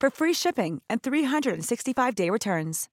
[0.00, 2.86] for free shipping and 365-day returns.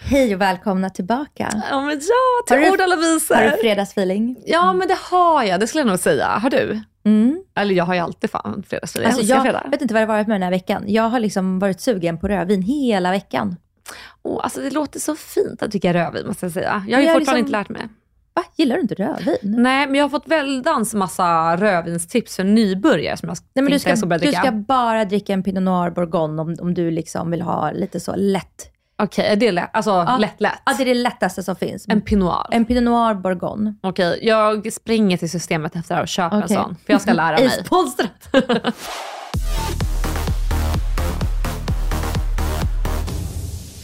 [0.00, 1.62] Hej och välkomna tillbaka.
[1.70, 3.34] Ja men ja, till Har du- ord alla visor.
[3.34, 4.36] Har du fredagsfeeling?
[4.46, 6.26] Ja men det har jag, det skulle jag nog säga.
[6.26, 6.80] Har du?
[7.04, 7.44] Mm.
[7.56, 9.06] Eller jag har ju alltid fan fredagsfeeling.
[9.12, 9.66] Alltså, jag jag fredag.
[9.70, 10.84] vet inte vad det varit med den här veckan.
[10.86, 13.56] Jag har liksom varit sugen på rödvin hela veckan.
[14.22, 16.84] Åh, alltså det låter så fint att dricka rödvin måste jag säga.
[16.88, 17.88] Jag har ju jag fortfarande liksom- inte lärt mig.
[18.34, 18.42] Va?
[18.56, 19.36] Gillar du inte rödvin?
[19.42, 23.78] Nej men jag har fått väldans massa rödvinstips för nybörjare som jag Nej, men du,
[23.78, 24.40] ska, jag ska börja du dricka.
[24.42, 28.16] ska bara dricka en Pinot Noir Bourgogne om, om du liksom vill ha lite så
[28.16, 28.70] lätt.
[29.02, 29.70] Okej, är det lätt?
[29.72, 30.16] Alltså Ja.
[30.20, 30.52] lätt lätt?
[30.66, 31.86] Ja, det är det lättaste som finns.
[31.88, 32.46] En Pinot Noir.
[32.50, 33.74] En Pinot Noir Bourgogne.
[33.82, 36.56] Okej, jag springer till systemet efter det här och köper Okej.
[36.56, 36.76] en sån.
[36.86, 37.46] För jag ska lära mig.
[37.46, 38.28] Ispolstrat.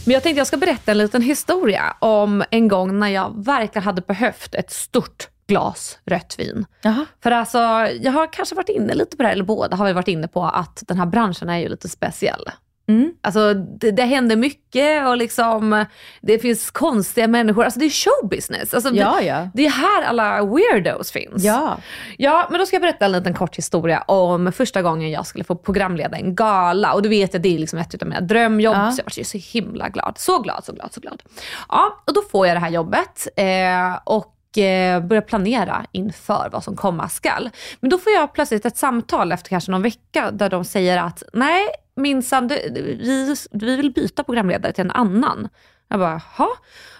[0.05, 3.83] Men jag tänkte jag ska berätta en liten historia om en gång när jag verkligen
[3.83, 6.65] hade behövt ett stort glas rött vin.
[6.81, 7.05] Jaha.
[7.23, 7.57] För alltså,
[8.01, 10.27] jag har kanske varit inne lite på det här, eller båda har vi varit inne
[10.27, 12.49] på att den här branschen är ju lite speciell.
[12.87, 13.11] Mm.
[13.21, 15.85] Alltså det, det händer mycket och liksom
[16.21, 17.63] det finns konstiga människor.
[17.63, 18.73] Alltså det är showbusiness.
[18.73, 19.49] Alltså, Ja, det, ja.
[19.53, 21.43] det är här alla weirdos finns.
[21.43, 21.77] Ja.
[22.17, 25.43] Ja, men då ska jag berätta en liten kort historia om första gången jag skulle
[25.43, 26.93] få programleda en gala.
[26.93, 28.91] Och du vet att det är liksom ett av mina drömjobb, Ja.
[28.91, 30.17] så jag var ju så himla glad.
[30.17, 31.21] Så glad, så glad, så glad.
[31.69, 36.63] Ja, och då får jag det här jobbet eh, och Eh, börja planera inför vad
[36.63, 37.49] som komma skall.
[37.79, 41.23] Men då får jag plötsligt ett samtal efter kanske någon vecka där de säger att
[41.33, 45.49] nej, minsann, vi, vi vill byta programledare till en annan.
[45.87, 46.49] Jag bara, jaha?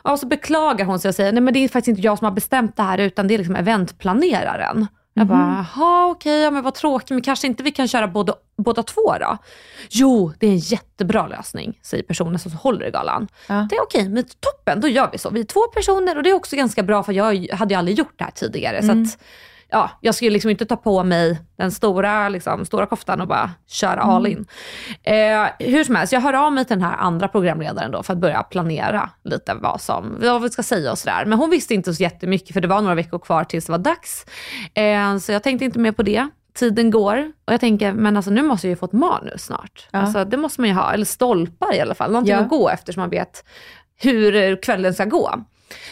[0.04, 2.18] Ja, Och så beklagar hon sig och säger, nej men det är faktiskt inte jag
[2.18, 4.88] som har bestämt det här utan det är liksom eventplaneraren.
[5.14, 8.36] Jag bara, jaha okej, ja, men vad tråkigt, men kanske inte vi kan köra båda,
[8.58, 9.38] båda två då?
[9.90, 13.28] Jo, det är en jättebra lösning, säger personen som håller i galan.
[13.48, 13.68] Ja.
[13.70, 15.30] Det är okej, men toppen, då gör vi så.
[15.30, 17.98] Vi är två personer och det är också ganska bra för jag hade ju aldrig
[17.98, 18.84] gjort det här tidigare.
[18.84, 19.18] Så att,
[19.72, 23.52] ja, jag skulle liksom inte ta på mig den stora, liksom, stora koftan och bara
[23.68, 24.46] köra all in.
[25.04, 28.14] Eh, hur som helst, jag hör av mig till den här andra programledaren då för
[28.14, 31.26] att börja planera lite vad, som, vad vi ska säga och sådär.
[31.26, 33.80] Men hon visste inte så jättemycket för det var några veckor kvar tills det var
[33.80, 34.26] dags.
[34.74, 36.28] Eh, så jag tänkte inte mer på det.
[36.54, 39.88] Tiden går och jag tänker, men alltså nu måste jag ju få ett manus snart.
[39.92, 40.00] Ja.
[40.00, 42.12] Alltså, det måste man ju ha, eller stolpar i alla fall.
[42.12, 42.40] Någonting Ja.
[42.40, 43.46] att gå efter så man vet
[44.02, 45.32] hur kvällen ska gå.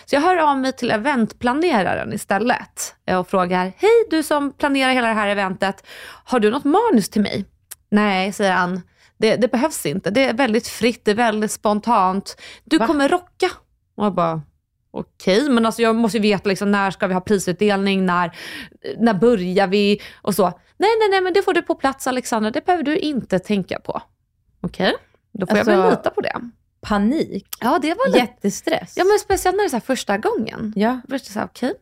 [0.06, 5.08] Så jag hör av mig till eventplaneraren istället och frågar, hej du som planerar hela
[5.08, 5.84] det här eventet,
[6.26, 7.46] har du något manus till mig?
[7.92, 8.82] Nej, säger han,
[9.18, 10.10] det, det behövs inte.
[10.10, 12.42] Det är väldigt fritt, det är väldigt spontant.
[12.64, 12.88] Du Va?
[12.88, 13.50] kommer rocka.
[13.98, 14.42] Och jag bara,
[14.92, 18.32] okej, men alltså jag måste ju veta liksom, när ska vi ha prisutdelning, när,
[18.98, 20.44] när börjar vi och så.
[20.78, 23.80] Nej, nej, nej, men det får du på plats Alexandra, det behöver du inte tänka
[23.80, 24.02] på.
[24.62, 24.94] Okej,
[25.34, 26.40] då får jag väl Alltså- lita på det.
[26.82, 27.48] Panik.
[27.60, 28.94] Ja, det var lite Jättestress.
[28.96, 30.74] Ja men speciellt när det är så här första gången.
[30.76, 31.00] Ja.
[31.10, 31.74] Först så här, okej.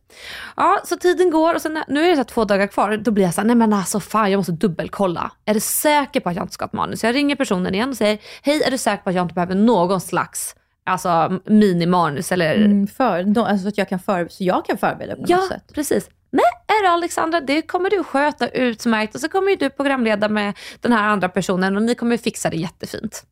[0.56, 2.98] Ja, så tiden går och sen, nu är det så två dagar kvar.
[2.98, 5.32] Då blir jag så här, nej men alltså fan jag måste dubbelkolla.
[5.46, 7.04] Är du säker på att jag inte ska ha ett manus?
[7.04, 9.56] Jag ringer personen igen och säger, hej är du säker på att jag inte behöver
[9.56, 10.56] någon slags
[10.86, 14.78] alltså, minimanus eller Mm, för, no, alltså så att jag kan, för, så jag kan
[14.78, 15.74] förbereda på Ja, något sätt.
[15.74, 16.10] precis.
[16.30, 20.30] Nej, är det Alexandra, det kommer du sköta utmärkt och så kommer ju du programleda
[20.30, 23.24] med den här andra personen och ni kommer fixa det jättefint.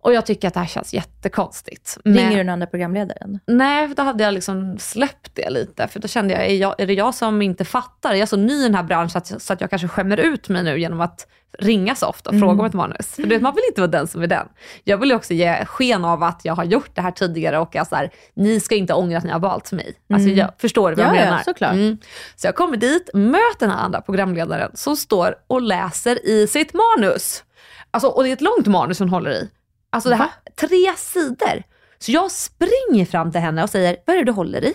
[0.00, 1.98] Och jag tycker att det här känns jättekonstigt.
[2.04, 3.40] Men- Ringer du den andra programledaren?
[3.46, 5.88] Nej, för då hade jag liksom släppt det lite.
[5.88, 8.10] För då kände jag, är, jag, är det jag som inte fattar?
[8.10, 10.16] Är jag så ny i den här branschen så att, så att jag kanske skämmer
[10.16, 11.26] ut mig nu genom att
[11.58, 13.06] ringa så ofta och fråga om ett manus?
[13.14, 14.48] För du vet, man vill inte vara den som är den.
[14.84, 17.74] Jag vill ju också ge sken av att jag har gjort det här tidigare och
[17.74, 19.94] jag så här, ni ska inte ångra att ni har valt mig.
[20.12, 21.42] Alltså, jag förstår vad Ja, jag ja, menar?
[21.42, 21.72] såklart.
[21.72, 21.98] Mm.
[22.36, 26.72] Så jag kommer dit, möter den här andra programledaren som står och läser i sitt
[26.74, 27.42] manus.
[27.90, 29.48] Alltså, och det är ett långt manus hon håller i.
[29.96, 31.62] Alltså det här, tre sidor.
[31.98, 34.74] Så jag springer fram till henne och säger, vad är det du håller i?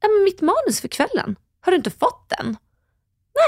[0.00, 1.36] Ja, men mitt manus för kvällen.
[1.60, 2.56] Har du inte fått den?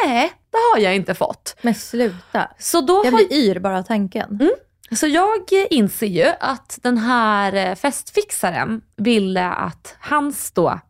[0.04, 1.56] Nej, det har jag inte fått.
[1.62, 2.48] Men sluta.
[2.58, 4.50] Så då Jag har blir yr bara av tanken.
[4.96, 10.80] Så jag inser ju att den här eh, festfixaren ville att hans då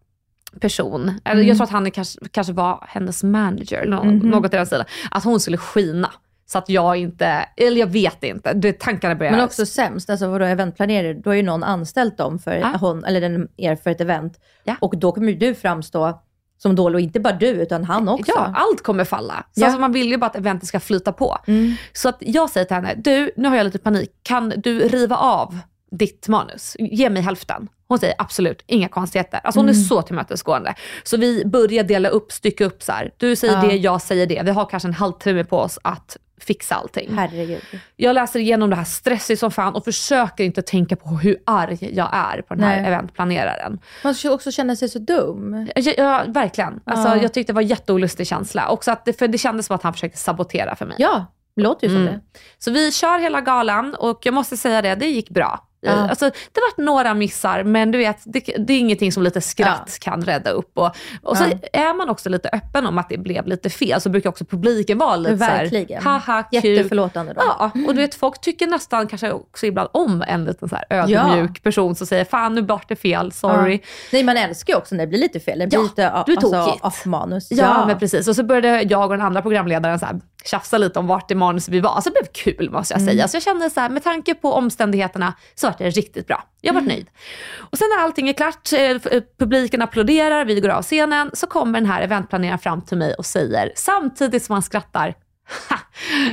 [0.61, 1.49] person, eller Mm.
[1.49, 4.31] jag tror att han kanske, kanske var hennes manager, eller nå- Mhm.
[4.31, 6.13] något i den stilen, att hon skulle skina.
[6.53, 7.27] Så att jag inte,
[7.57, 9.33] eller jag vet inte, du, vet, tankarna börjar...
[9.33, 12.73] Men också sämst, alltså vadå eventplanerare, då har ju någon anställt dem för, Ja.
[12.81, 14.41] hon, eller den, er för ett event.
[14.65, 14.77] Ja.
[14.81, 16.21] Och då kommer ju du framstå
[16.59, 18.33] som dålig, och inte bara du, utan han också.
[18.37, 19.45] Ja, allt kommer falla.
[19.53, 19.67] Så Ja.
[19.67, 21.39] alltså man vill ju bara att eventet ska flyta på.
[21.47, 21.75] Mm.
[21.93, 25.17] Så att jag säger till henne, du nu har jag lite panik, kan du riva
[25.17, 25.59] av
[25.91, 26.77] ditt manus?
[26.79, 27.69] Ge mig hälften.
[27.89, 29.41] Hon säger absolut, inga konstigheter.
[29.45, 29.85] Alltså hon är Mm.
[29.85, 30.75] så tillmötesgående.
[31.05, 33.11] Så vi börjar dela upp, stycka upp så här.
[33.17, 33.61] Du säger Ja.
[33.69, 34.43] det, jag säger det.
[34.45, 37.15] Vi har kanske en halvtimme på oss att fixa allting.
[37.17, 37.63] Herregud.
[37.97, 41.79] Jag läser igenom det här stressigt som fan och försöker inte tänka på hur arg
[41.95, 42.87] jag är på den här Nej.
[42.93, 43.79] eventplaneraren.
[44.05, 45.69] Man ska också känna sig så dum.
[45.75, 46.81] Ja, ja, verkligen.
[46.85, 47.17] Alltså, Ja.
[47.23, 48.69] Jag tyckte det var en jätteolustig känsla.
[48.69, 50.97] Också att det, för det kändes som att han försökte sabotera för mig.
[50.99, 52.13] Ja, det låter ju som Mm.
[52.15, 52.21] det.
[52.59, 55.69] Så vi kör hela galan och jag måste säga det, det gick bra.
[55.85, 55.93] Ja.
[55.93, 59.99] Alltså, det var några missar men du vet, det, det är ingenting som lite skratt
[60.01, 60.71] kan rädda upp.
[60.79, 61.69] Och, och så Ja.
[61.81, 64.99] är man också lite öppen om att det blev lite fel så brukar också publiken
[64.99, 66.03] vara lite Verkligen.
[66.03, 66.65] så här, haha kul.
[66.71, 67.43] Jätteförlåtande då.
[67.47, 70.85] Ja, och du vet folk tycker nästan kanske också ibland om en liten så här
[70.91, 73.73] ödmjuk person som säger fan nu vart det fel, sorry.
[73.73, 73.79] Ja.
[74.13, 75.59] Nej, man älskar ju också när det blir lite fel.
[75.59, 76.85] Det blir Ja, lite du alltså, tokigt.
[76.85, 77.49] off manus.
[77.51, 78.29] Ja, men precis.
[78.29, 81.35] Och så började jag och den andra programledaren så här tjafsa lite om vart i
[81.35, 81.91] manus vi var.
[81.91, 83.15] Alltså det blev kul måste jag Mm.
[83.15, 83.29] säga.
[83.29, 86.45] Så jag kände så här, med tanke på omständigheterna så var det riktigt bra.
[86.61, 86.93] Jag var Mm.
[86.95, 87.07] nöjd.
[87.59, 91.47] Och sen när allting är klart, eh, eh, publiken applåderar, vi går av scenen, så
[91.47, 95.15] kommer den här eventplaneraren fram till mig och säger, samtidigt som han skrattar,
[95.69, 95.77] ha,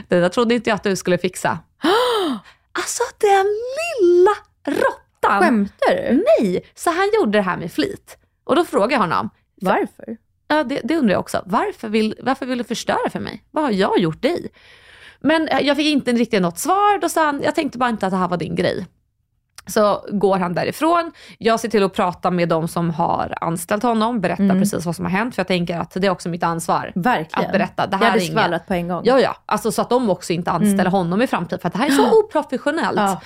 [0.08, 1.60] det där trodde inte jag att du skulle fixa.
[2.72, 3.46] alltså den
[3.80, 4.32] lilla
[4.80, 5.42] råttan.
[5.44, 6.24] Skämtar du?
[6.40, 8.18] Nej, så han gjorde det här med flit.
[8.44, 9.30] Och då frågade jag honom,
[9.62, 10.18] Varför?
[10.52, 11.42] Ja, det, det undrar jag också.
[11.46, 13.44] Varför vill, varför vill du förstöra för mig?
[13.52, 14.48] Vad har jag gjort dig?
[15.20, 17.00] Men eh, jag fick inte riktigt något svar.
[17.02, 18.88] Då sa han, jag tänkte bara inte att det här var din grej.
[19.68, 21.12] Så går han därifrån.
[21.38, 24.60] Jag ser till att prata med de som har anställt honom, berätta Mm.
[24.62, 25.36] precis vad som har hänt.
[25.36, 27.46] För jag tänker att det är också mitt ansvar Verkligen.
[27.46, 27.88] att berätta.
[27.88, 28.32] Det jag här hade är inget.
[28.38, 29.02] skvallrat på en gång.
[29.06, 29.36] Ja, ja.
[29.46, 31.60] Alltså, så att de också inte anställer honom i framtiden.
[31.60, 32.98] För att det här är så oprofessionellt.
[33.00, 33.22] Ja.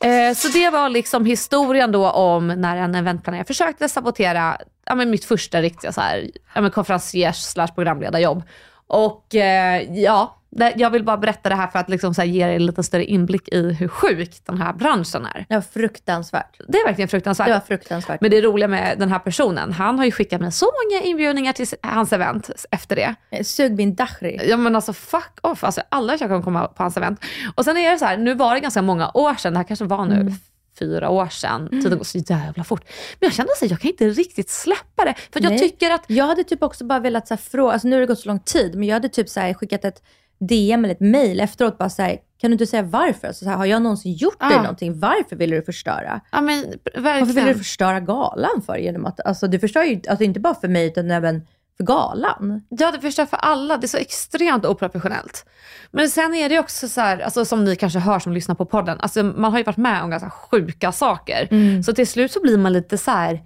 [0.00, 5.10] Eh, så det var liksom historien då om när en eventplanerare försökte sabotera ja, men
[5.10, 8.42] mitt första riktiga så här, ja, konferencier slash programledarjobb.
[8.86, 10.35] Och eh, ja,
[10.76, 13.48] jag vill bara berätta det här för att liksom så ge er lite större inblick
[13.48, 15.46] i hur sjuk den här branschen är.
[15.48, 16.60] Det var fruktansvärt.
[16.68, 17.46] Det är verkligen fruktansvärt.
[17.46, 18.20] Det var fruktansvärt.
[18.20, 21.52] Men det roliga med den här personen, han har ju skickat mig så många inbjudningar
[21.52, 23.14] till hans event efter det.
[23.30, 24.40] Eh, Sug min dachri.
[24.48, 27.24] Ja men alltså fuck off, alltså, alla försöker kan komma på hans event.
[27.54, 29.64] Och sen är det så här, nu var det ganska många år sedan, det här
[29.64, 30.32] kanske var nu
[30.78, 32.84] fyra år sedan, tiden går så jävla fort.
[33.20, 35.14] Men jag kände att jag kan inte riktigt släppa det.
[35.32, 35.58] För jag Nej.
[35.58, 38.06] tycker att, Jag hade typ också bara velat så här, fråga, alltså nu har det
[38.06, 40.02] gått så lång tid, men jag hade typ så här, skickat ett
[40.38, 43.28] DM eller ett mail efteråt bara så här, kan du inte säga varför?
[43.28, 44.62] Alltså, så här, har jag någonsin gjort dig Ja.
[44.62, 45.00] någonting?
[45.00, 46.20] Varför ville du förstöra?
[46.32, 46.64] ja men
[46.96, 48.76] Varför ville du förstöra galan för?
[48.76, 51.46] Genom att, alltså, du förstör ju alltså, inte bara för mig utan även
[51.76, 52.62] för galan.
[52.68, 55.46] Ja det förstör för alla, det är så extremt oprofessionellt.
[55.90, 58.64] Men sen är det också så här, alltså, som ni kanske hör som lyssnar på
[58.64, 61.48] podden, alltså, man har ju varit med om ganska sjuka saker.
[61.50, 61.82] Mm.
[61.82, 63.42] Så till slut så blir man lite så här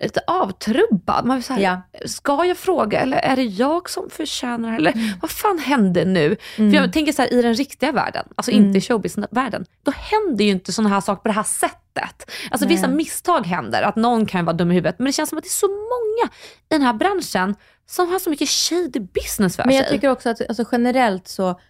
[0.00, 1.24] lite avtrubbad.
[1.24, 1.82] Man så här, Ja.
[2.06, 5.08] Ska jag fråga eller är det jag som förtjänar Eller Mm.
[5.22, 6.36] vad fan hände nu?
[6.56, 8.64] För jag tänker så här, i den riktiga världen, alltså Mm.
[8.64, 12.30] inte i showbiz-världen, då händer ju inte sådana här saker på det här sättet.
[12.50, 12.76] Alltså Nej.
[12.76, 15.44] vissa misstag händer, att någon kan vara dum i huvudet, men det känns som att
[15.44, 17.54] det är så många i den här branschen
[17.86, 19.94] som har så mycket shady business för Men jag sig.
[19.94, 21.60] tycker också att alltså, generellt så,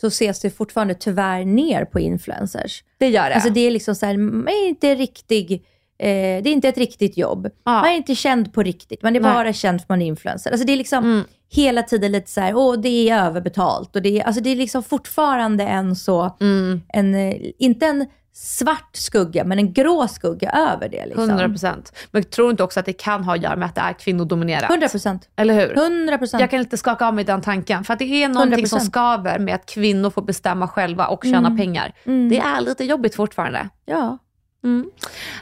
[0.00, 2.84] så ses det fortfarande tyvärr ner på influencers.
[2.98, 3.34] det gör det.
[3.34, 5.66] Alltså det är liksom så här, man är inte riktig,
[6.06, 7.46] det är inte ett riktigt jobb.
[7.64, 7.72] Ja.
[7.72, 9.32] Man är inte känd på riktigt, man är Nej.
[9.32, 10.50] bara känd för att man är influencer.
[10.50, 11.24] Alltså det är liksom Mm.
[11.52, 13.96] hela tiden lite så här, åh det är överbetalt.
[13.96, 18.06] Och det, är, alltså det är liksom fortfarande en så, mm, en, eh, inte en
[18.34, 21.06] svart skugga, men en grå skugga över det.
[21.06, 21.28] Liksom.
[21.30, 21.92] 100 procent.
[22.10, 23.92] Men tror du inte också att det kan ha att göra med att det är
[23.92, 24.70] kvinnodominerat?
[24.70, 25.28] 100 procent.
[25.36, 25.74] Eller hur?
[25.76, 26.40] 100 procent.
[26.40, 27.84] Jag kan inte skaka av mig den tanken.
[27.84, 28.84] För att det är någonting som 100%.
[28.90, 31.56] skaver med att kvinnor får bestämma själva och tjäna Mm.
[31.56, 31.92] pengar.
[32.04, 32.28] Mm.
[32.28, 33.68] Det är lite jobbigt fortfarande.
[33.86, 34.18] Ja.
[34.64, 34.90] Mm.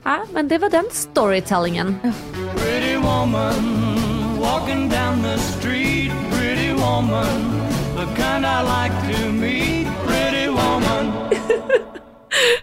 [0.05, 1.97] Ja, men det var den storytellingen.
[2.57, 3.55] Pretty woman
[4.41, 6.12] walking down the street.
[6.31, 7.27] Pretty woman,
[7.97, 9.87] the kind I like to meet.
[10.07, 11.12] Pretty woman.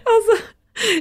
[0.04, 0.44] Alltså,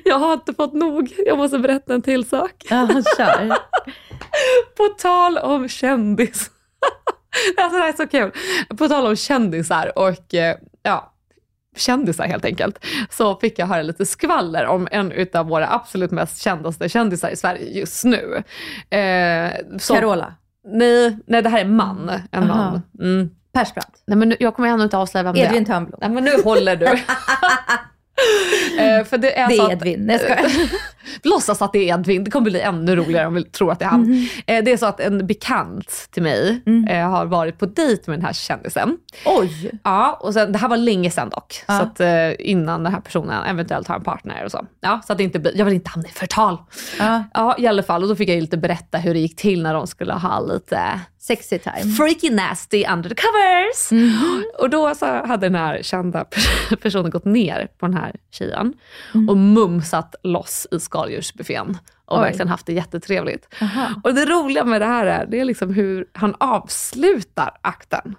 [0.04, 1.14] jag har inte fått nog.
[1.26, 2.52] Jag måste berätta en till sak.
[2.70, 2.88] Ja,
[3.18, 3.48] kör.
[4.78, 6.52] På tal om kändis.
[7.58, 8.32] alltså det här är så kul.
[8.78, 11.14] På tal om kändisar och eh, ja,
[11.78, 12.86] kändisar helt enkelt.
[13.10, 17.36] Så fick jag höra lite skvaller om en utav våra absolut mest kändaste kändisar i
[17.36, 18.44] Sverige just nu.
[18.98, 20.34] Eh, som- Carola.
[20.74, 22.12] Nej, nej, det här är man.
[22.32, 22.72] En Aha.
[22.72, 22.82] man.
[23.00, 23.30] Mm.
[23.54, 24.04] Persbrandt.
[24.08, 25.46] Nej, men nu, jag kommer ändå inte avslöja vem det är.
[25.46, 26.00] Edvin Törnblom.
[26.02, 26.86] Nej men nu håller du.
[28.78, 30.06] Eh, för det är, Det är att, Edvin.
[30.06, 30.52] Nej, jag
[31.32, 33.86] låtsas att det är Edvin, det kommer bli ännu roligare om vi tror att det
[33.86, 34.02] är han.
[34.02, 34.28] Mhm.
[34.48, 36.88] Eh, det är så att en bekant till mig Mm.
[36.88, 38.98] eh, har varit på dejt med den här kändisen.
[39.26, 39.72] Oj!
[39.84, 41.64] Ja, och sen, det här var länge sedan dock.
[41.68, 41.78] Ja.
[41.80, 44.66] Så att, eh, innan den här personen eventuellt har en partner och så.
[44.82, 46.58] Ja, så att det inte blir, jag vill inte hamna i förtal.
[47.00, 47.24] Ja.
[47.34, 48.04] Ja, i alla fall.
[48.04, 50.40] Och då fick jag ju lite berätta hur det gick till när de skulle ha
[50.40, 51.94] lite Sexy time.
[51.98, 53.92] freaky nasty under the covers.
[53.92, 54.44] Mhm.
[54.60, 58.67] Och då så hade den här kända per- personen gått ner på den här tjejen
[59.28, 62.24] och mumsat loss i skaldjursbuffén och Oj.
[62.24, 63.48] verkligen haft det jättetrevligt.
[63.62, 64.02] Aha.
[64.04, 68.16] Och det roliga med det här är, det är liksom hur han avslutar akten.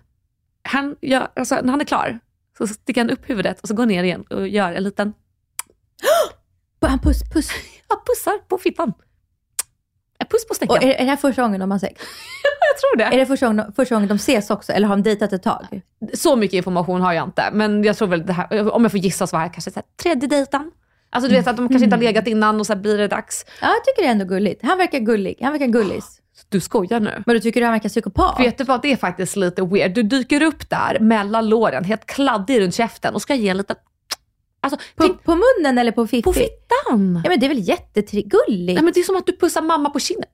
[0.63, 2.19] Han gör, alltså, när han är klar
[2.59, 5.13] så sticker han upp huvudet och så går ner igen och gör en liten
[6.81, 7.51] Han puss, puss.
[7.89, 8.93] ja, pussar på fittan.
[10.19, 10.77] En puss på Och snäckan.
[10.77, 11.95] är, är det här första gången de har sex?
[12.73, 13.15] jag tror det.
[13.17, 14.73] Är det första gången, första gången de ses också?
[14.73, 15.81] Eller har de dejtat ett tag?
[16.15, 19.01] Så mycket information har jag inte, men jag tror väl det här, om jag får
[19.01, 20.71] gissa så var det här kanske så här, tredje dejten.
[21.11, 23.45] Alltså du vet att de kanske inte har legat innan och så blir det dags.
[23.61, 24.61] Ja, jag tycker det är ändå gulligt.
[24.63, 25.39] Han verkar gullig.
[25.43, 26.21] Han verkar gullis.
[26.49, 27.23] Du skojar nu.
[27.27, 28.41] Men du tycker du han verkar psykopat?
[28.41, 29.95] Vet du vad, det är faktiskt lite weird.
[29.95, 33.77] Du dyker upp där mellan låren, helt kladdig runt käften och ska ge en liten...
[34.73, 36.23] Alltså, På, tänk på munnen eller på fiffi?
[36.23, 37.21] på fittan.
[37.25, 38.75] Ja men det är väl jättegulligt?
[38.75, 40.31] Nej, men det är som att du pussar mamma på kinden.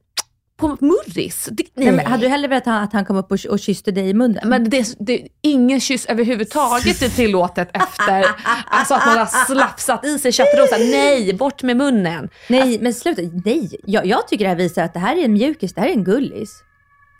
[0.56, 1.48] På murris.
[1.52, 1.86] Det, nej.
[1.86, 3.90] Nej, men hade du hellre velat att han, att han kom upp och, och kysste
[3.90, 4.48] dig i munnen?
[4.48, 8.26] Men det, det, ingen kyss överhuvudtaget är tillåtet efter
[8.66, 10.90] alltså att man har slafsat i sig köttrosor.
[10.90, 12.28] Nej, bort med munnen.
[12.48, 13.22] Nej, men sluta.
[13.44, 15.88] Nej, jag, jag tycker det här visar att det här är en mjukis, det här
[15.88, 16.62] är en gullis.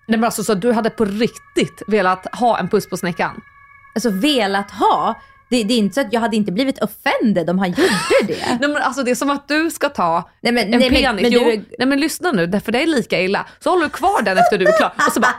[0.09, 3.41] Nej, men alltså, så du hade på riktigt velat ha en puss på snäckan?
[3.95, 5.15] Alltså velat ha.
[5.51, 7.83] Det, det är inte så att jag hade inte blivit offended om han gjorde
[8.27, 8.37] det.
[8.61, 11.03] Nej, men alltså, det är som att du ska ta Nej, men, en nej, men,
[11.03, 11.23] penis.
[11.23, 13.47] men jo, du nej men lyssna nu, därför det är lika illa.
[13.61, 15.35] Så håller du kvar den efter du är klar och så bara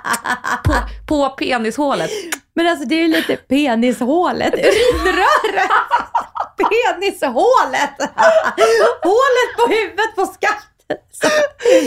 [0.64, 0.74] på,
[1.08, 2.10] på penishålet.
[2.56, 4.54] men alltså det är ju lite penishålet.
[4.54, 5.70] Urinröret.
[6.58, 7.96] Penishålet.
[9.04, 10.98] Hålet på huvudet på skatten.
[11.12, 11.28] Så-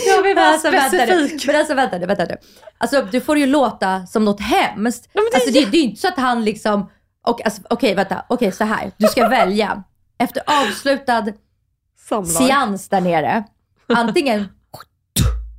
[0.07, 1.47] Jag vill vara alltså, vänta specifik.
[1.47, 2.37] Men alltså vänta nu, vänta nu.
[2.79, 5.09] Alltså du får ju låta som något hemskt.
[5.13, 6.91] Ja, men det alltså, det, det är ju inte så att han liksom,
[7.29, 8.93] och, alltså, okej vänta, okej så här.
[8.97, 9.83] Du ska välja.
[10.19, 11.27] Efter avslutad
[12.09, 12.27] Samlag.
[12.27, 13.45] seans där nere,
[13.89, 14.49] antingen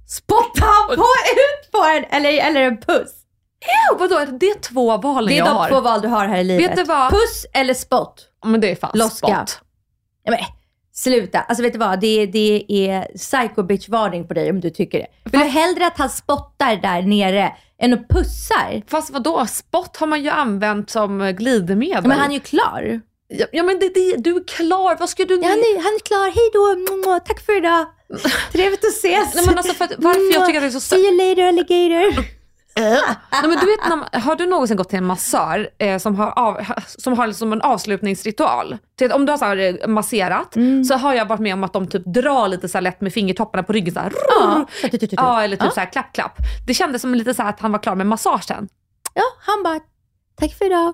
[0.07, 3.11] spottar han på, ut på en eller, eller en puss.
[3.59, 5.69] Ja, vadå, är det två valen Det är jag de har?
[5.69, 6.69] två val du har här i livet.
[6.69, 7.09] Vet du vad?
[7.11, 8.25] Puss eller spott.
[8.45, 9.27] Men det är fan Loska.
[9.27, 9.61] spot.
[10.23, 10.39] Ja, men,
[10.93, 11.39] sluta.
[11.39, 11.99] Alltså vet du vad?
[11.99, 15.07] Det, det är psycho bitch varning på dig om du tycker det.
[15.31, 18.89] Vill du hellre att han spottar där nere än att pussar?
[18.89, 22.07] Fast vadå, spot har man ju använt som glidmedel.
[22.07, 23.01] Men han är ju klar.
[23.27, 25.35] ja, ja men det, det, du är klar, vad ska du...
[25.35, 26.25] Ja, han, är, han är klar.
[26.25, 27.19] Hej då.
[27.19, 27.85] Tack för idag.
[28.51, 29.35] Trevligt att ses.
[29.35, 31.47] Nej, men alltså för att, varför jag tycker att det är så See you later
[31.47, 32.25] alligator.
[32.75, 33.01] Nej,
[33.41, 36.65] men du vet, när har du någonsin gått till en massör eh, som har, av,
[36.85, 38.77] som har liksom en avslutningsritual?
[38.97, 40.83] Till, om du har så här, eh, masserat Mm.
[40.83, 43.63] så har jag varit med om att de typ drar lite så lätt med fingertopparna
[43.63, 43.93] på ryggen.
[43.93, 44.13] Så här,
[45.17, 45.71] Ja, eller typ Ja.
[45.71, 46.37] så här klapp klapp.
[46.67, 48.69] Det kändes som lite så att han var klar med massagen.
[49.13, 49.79] Ja, han bara,
[50.39, 50.93] tack för idag.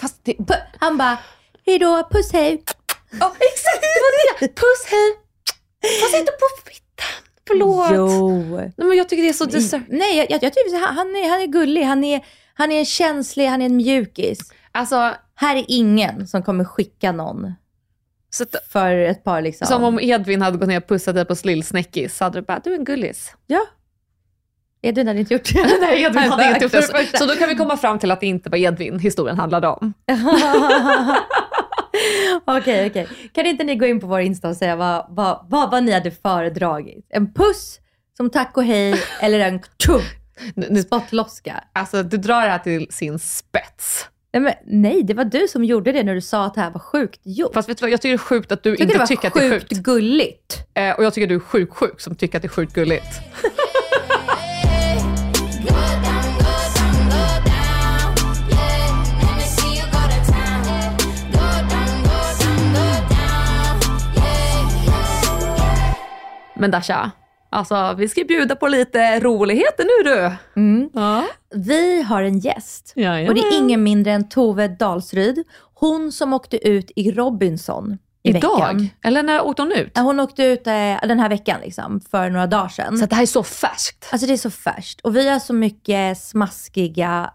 [0.00, 0.36] Fast det,
[0.80, 1.18] Han bara,
[1.66, 2.62] hej då, puss hej.
[3.10, 4.48] ja, exakt, det var det.
[4.54, 5.14] Puss hej.
[6.02, 6.84] Fast inte på fittan.
[7.48, 7.86] Förlåt.
[7.94, 8.28] Jo.
[8.56, 10.92] Nej, men jag tycker det är så deser- Nej, jag, jag, jag tycker så här,
[10.92, 12.24] han, är, han är gullig, han är,
[12.54, 14.38] han är en känslig, han är en mjukis.
[14.72, 17.52] Alltså, Här är ingen som kommer skicka någon
[18.30, 19.66] så att, för ett par liksom.
[19.66, 22.60] som om Edvin hade gått ner och pussat dig på Slillsnäckis så hade du bara,
[22.64, 23.32] du är en gullis.
[23.46, 23.60] Ja.
[24.82, 25.78] Edvin hade inte gjort det.
[25.80, 26.82] Nej, Edvin hade inte gjort det.
[26.92, 27.18] första.
[27.18, 29.92] Så då kan vi komma fram till att det inte var Edvin historien handlade om.
[32.44, 33.08] Okej, okej.
[33.32, 35.92] Kan inte ni gå in på vår Insta och säga vad, vad, vad, vad ni
[35.92, 37.06] hade föredragit?
[37.08, 37.80] En puss
[38.16, 39.60] som tack och hej eller en
[40.54, 41.64] nu, spottloska?
[41.72, 44.08] alltså, du drar det här till sin spets.
[44.32, 46.70] Nej, men, nej, det var du som gjorde det när du sa att det här
[46.70, 47.54] var sjukt gjort.
[47.54, 49.06] Fast vet du vad, jag tycker det är sjukt att du jag tycker inte det
[49.06, 49.82] tycker var att det är sjukt sjukt.
[49.82, 50.58] gulligt.
[50.74, 53.20] Eh, och jag tycker du är sjuk sjuk som tycker att det är sjukt gulligt.
[66.58, 67.10] Men Dasha,
[67.50, 70.32] alltså vi ska bjuda på lite roligheter nu du.
[70.60, 70.90] Mm.
[70.94, 71.24] Ja.
[71.54, 73.28] Vi har en gäst Jajamän.
[73.28, 75.44] och det är ingen mindre än Tove Dalsryd.
[75.74, 78.56] Hon som åkte ut i Robinson i Idag?
[78.60, 78.88] veckan.
[79.04, 79.98] Eller när åkte hon ut?
[79.98, 80.72] Hon åkte ut eh,
[81.02, 82.98] den här veckan liksom, för några dagar sedan.
[82.98, 84.08] Så det här är så färskt.
[84.12, 87.30] Alltså det är så färskt och vi har så mycket smaskiga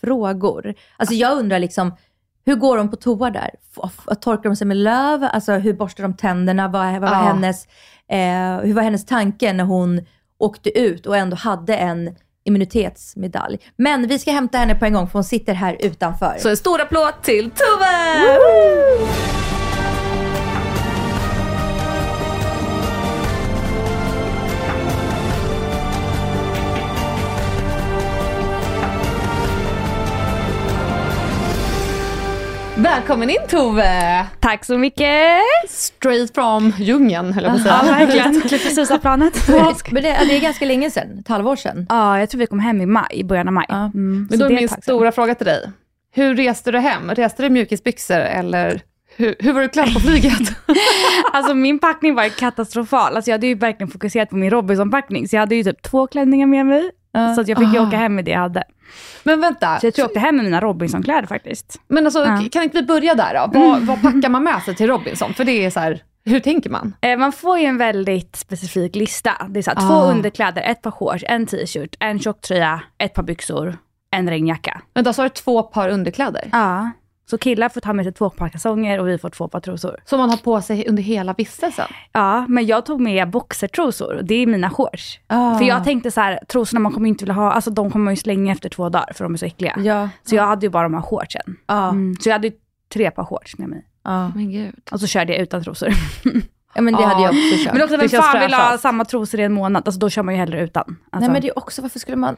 [0.00, 0.74] frågor.
[0.96, 1.96] Alltså jag undrar liksom,
[2.46, 3.50] hur går de på toa där?
[3.84, 5.24] F- Torkar de sig med löv?
[5.32, 6.68] Alltså hur borstar de tänderna?
[6.68, 7.14] Vad, vad var Ja.
[7.14, 7.66] hennes,
[8.10, 10.00] eh, hur var hennes tanke när hon
[10.38, 13.58] åkte ut och ändå hade en immunitetsmedalj?
[13.76, 16.36] Men vi ska hämta henne på en gång för hon sitter här utanför.
[16.38, 19.43] Så en stor applåd till Tove!
[32.84, 34.26] Välkommen in Tove!
[34.40, 35.42] Tack så mycket!
[35.68, 37.92] Straight from djungeln höll jag på att Ja, säga.
[37.92, 38.40] verkligen.
[38.48, 39.48] Klipp precis av planet.
[39.90, 41.86] Men det, det är ganska länge sedan, ett halvår sedan.
[41.88, 43.66] Ja, jag tror vi kom hem i maj, i början av maj.
[43.68, 43.76] Ja.
[43.94, 45.70] Mm, Men då är min stora fråga till dig.
[46.14, 47.10] Hur reste du hem?
[47.10, 48.80] Reste du i mjukisbyxor eller
[49.16, 50.32] hur, hur var du klädd på flyget?
[51.32, 53.16] Alltså min packning var katastrofal.
[53.16, 56.06] Alltså jag hade ju verkligen fokuserat på min Robinson-packning, så jag hade ju typ två
[56.06, 56.90] klänningar med mig.
[57.34, 57.86] Så att jag fick ju Ah.
[57.86, 58.64] åka hem med det jag hade.
[59.22, 61.80] Men vänta, Så jag tror jag åkte hem med mina Robinson-kläder faktiskt.
[61.88, 62.42] men alltså, Ja.
[62.52, 63.58] kan inte vi börja där då?
[63.60, 65.34] Vad, vad packar man med sig till Robinson?
[65.34, 66.94] För det är så här, hur tänker man?
[67.00, 69.32] Eh, Man får ju en väldigt specifik lista.
[69.48, 70.10] Det är så här, två Ah.
[70.10, 73.78] underkläder, ett par shorts, en t-shirt, en tjocktröja, ett par byxor,
[74.10, 74.82] en regnjacka.
[74.94, 76.48] Vänta, så har du två par underkläder?
[76.52, 76.90] Ja.
[77.26, 80.00] Så killar får ta med sig två par kalsonger och vi får två par trosor.
[80.04, 81.88] Som man har på sig under hela vistelsen?
[82.12, 84.20] Ja, men jag tog med boxertrosor.
[84.22, 85.20] Det är mina shorts.
[85.26, 85.58] Ah.
[85.58, 88.12] För jag tänkte så här, trosorna man kommer inte vilja ha, alltså de kommer man
[88.12, 89.74] ju slänga efter två dagar för de är så äckliga.
[89.78, 90.08] Ja.
[90.22, 91.56] Så jag hade ju bara de här shortsen.
[91.66, 91.88] Ja.
[91.88, 92.16] Mm.
[92.20, 92.54] Så jag hade ju
[92.92, 93.86] tre par shorts med mig.
[94.04, 94.28] Ja.
[94.28, 94.74] Men gud.
[94.92, 95.88] Och så körde jag utan trosor.
[96.74, 97.72] ja, men det hade jag också kört.
[97.72, 99.82] Men också, vem fan vill ha samma trosor i en månad?
[99.88, 100.84] Alltså då kör man ju hellre utan.
[100.86, 101.20] Alltså.
[101.20, 102.36] Nej men det är också, varför skulle man...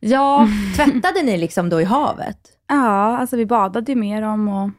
[0.00, 2.38] Ja, Tvättade ni liksom då i havet?
[2.68, 4.70] Ja, alltså vi badade ju med dem och...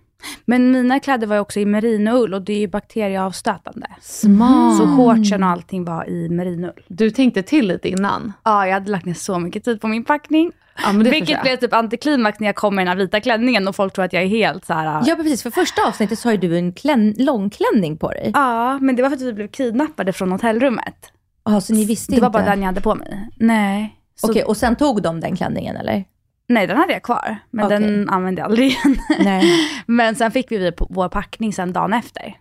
[0.46, 3.88] Men mina kläder var ju också i merinoull och det är ju bakterieavstötande.
[4.02, 4.78] smart.
[4.78, 6.82] Så shortsen och allting var i merinoull.
[6.88, 8.34] Du tänkte till lite innan?
[8.44, 10.52] Ja, jag hade lagt ner så mycket tid på min packning.
[10.84, 13.68] Ja, men det Vilket blev typ antiklimax när jag kom med den här vita klänningen
[13.68, 15.04] och folk tror att jag är helt så här.
[15.08, 18.32] Ja precis, för första avsnittet så har ju du en klän, långklänning på dig.
[18.34, 21.12] Ja, men det var för att vi blev kidnappade från hotellrummet.
[21.46, 22.40] Ja, så ni visste Det var inte?
[22.40, 23.30] bara den jag hade på mig.
[23.40, 23.96] Nej.
[24.16, 26.04] Så, Okej, och sen tog de den klänningen eller?
[26.48, 27.38] Nej, den hade jag kvar.
[27.52, 27.80] Men Okej.
[27.80, 28.98] den använde jag aldrig igen.
[29.20, 29.44] Nej.
[29.86, 32.38] men sen fick vi vår packning sen dagen efter.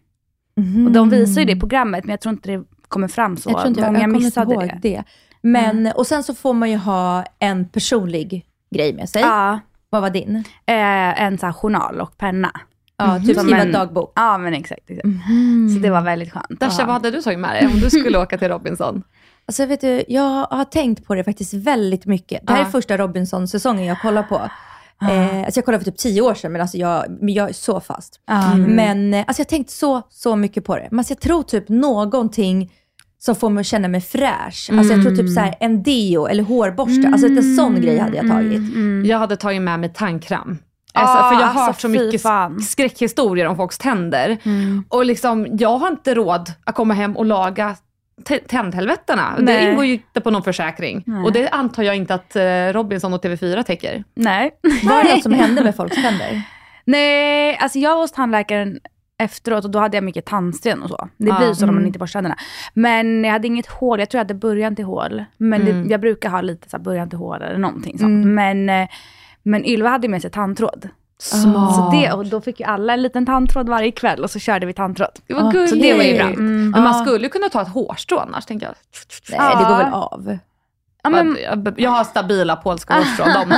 [0.56, 0.86] Mhm.
[0.86, 3.50] Och de visar ju det i programmet, men jag tror inte det kommer fram så.
[3.50, 4.78] Jag tror inte jag, Många jag inte missade ihåg det.
[4.82, 5.04] det.
[5.42, 9.22] Men, och sen så får man ju ha en personlig grej med sig.
[9.22, 10.36] Ja, Vad var din?
[10.66, 12.50] eh, en sån här journal och penna.
[12.96, 14.12] Ja, typ Som skriva en- dagbok.
[14.16, 14.90] Ja, men exakt.
[14.90, 15.08] exakt.
[15.74, 16.60] Så det var väldigt skönt.
[16.60, 19.02] Dasha, vad hade du tagit med dig om du skulle åka till Robinson?
[19.46, 22.46] Alltså vet du, jag har tänkt på det faktiskt väldigt mycket.
[22.46, 22.66] Det här Ja.
[22.66, 24.34] är första Robinson-säsongen jag kollar på.
[25.02, 27.52] Eh, alltså jag kollade för typ tio år sedan, men, alltså jag, men jag är
[27.52, 28.20] så fast.
[28.26, 28.54] Ja.
[28.56, 30.88] Men eh, alltså jag har tänkt så, så mycket på det.
[30.90, 32.72] Men alltså jag tror typ någonting
[33.18, 34.70] som får mig att känna mig fräsch.
[34.72, 37.08] Alltså jag tror typ så här, en deo eller hårborste.
[37.12, 38.62] Alltså en sån grej hade jag tagit.
[39.06, 40.58] Jag hade tagit med mig tandkräm.
[40.96, 42.60] Ah, Alltså, för jag har alltså, hört så mycket fan.
[42.60, 44.38] skräckhistorier om folks tänder.
[44.42, 44.84] Mm.
[44.88, 47.76] Och liksom, jag har inte råd att komma hem och laga
[48.48, 49.34] tändhelvetena.
[49.36, 49.70] Det Nej.
[49.70, 51.02] ingår ju inte på någon försäkring.
[51.06, 51.22] Nej.
[51.24, 54.04] Och det antar jag inte att eh, Robinson och TV4 täcker.
[54.14, 54.50] Nej.
[54.84, 56.42] Var det något som hände med folks tänder?
[56.84, 58.78] Nej, alltså jag var hos tandläkaren
[59.18, 61.08] efteråt och då hade jag mycket tandsten och så.
[61.16, 61.86] Det blir ju så när man Mm.
[61.86, 62.36] inte borstar tänderna.
[62.74, 65.24] Men jag hade inget hål, jag tror jag hade början till hål.
[65.36, 65.84] Men Mm.
[65.84, 68.24] det, jag brukar ha lite så här början till hål eller någonting sånt.
[68.24, 68.34] Mm.
[68.64, 68.88] Men, eh,
[69.42, 70.88] men Ylva hade med sig tandtråd.
[71.24, 71.74] Smart.
[71.74, 74.66] Så det, och då fick ju alla en liten tandtråd varje kväll och så körde
[74.66, 75.08] vi tandtråd.
[75.26, 75.70] Det var Ah, gulligt.
[75.70, 76.26] Så det var ju bra.
[76.26, 78.74] Men man skulle ju kunna ta ett hårstrå annars, tänker jag.
[79.38, 80.38] Nej, det går väl av.
[81.02, 81.36] Ja, men,
[81.76, 83.28] Jag- har stabila polska hårstrån.
[83.28, 83.50] De,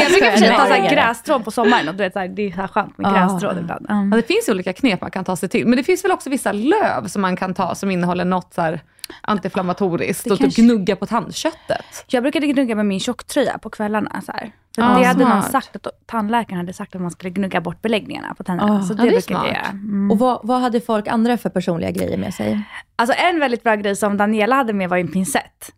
[0.00, 2.42] jag brukar för sig ta så grästråd på sommaren och du vet, så här, det
[2.42, 3.12] är så här skönt med Ah.
[3.14, 3.86] grästråd ibland.
[3.88, 5.66] Ja, det finns olika knep man kan ta sig till.
[5.66, 8.62] Men det finns väl också vissa löv som man kan ta som innehåller något så
[8.62, 8.80] här
[9.22, 12.04] antiinflammatoriskt Det och typ kanske- gnugga på tandköttet.
[12.06, 14.22] Jag brukade gnugga med min tjocktröja på kvällarna.
[14.26, 14.52] Så här.
[14.74, 17.82] För Ah, det hade någon sagt, att tandläkaren hade sagt att man skulle gnugga bort
[17.82, 18.78] beläggningarna på tänderna.
[18.78, 19.46] Ah, så ja, det det är smart.
[19.46, 19.70] jag.
[19.70, 20.10] Mm.
[20.10, 22.62] Och vad, vad hade folk andra för personliga grejer med sig?
[22.96, 25.70] Alltså en väldigt bra grej som Daniela hade med var en pincett.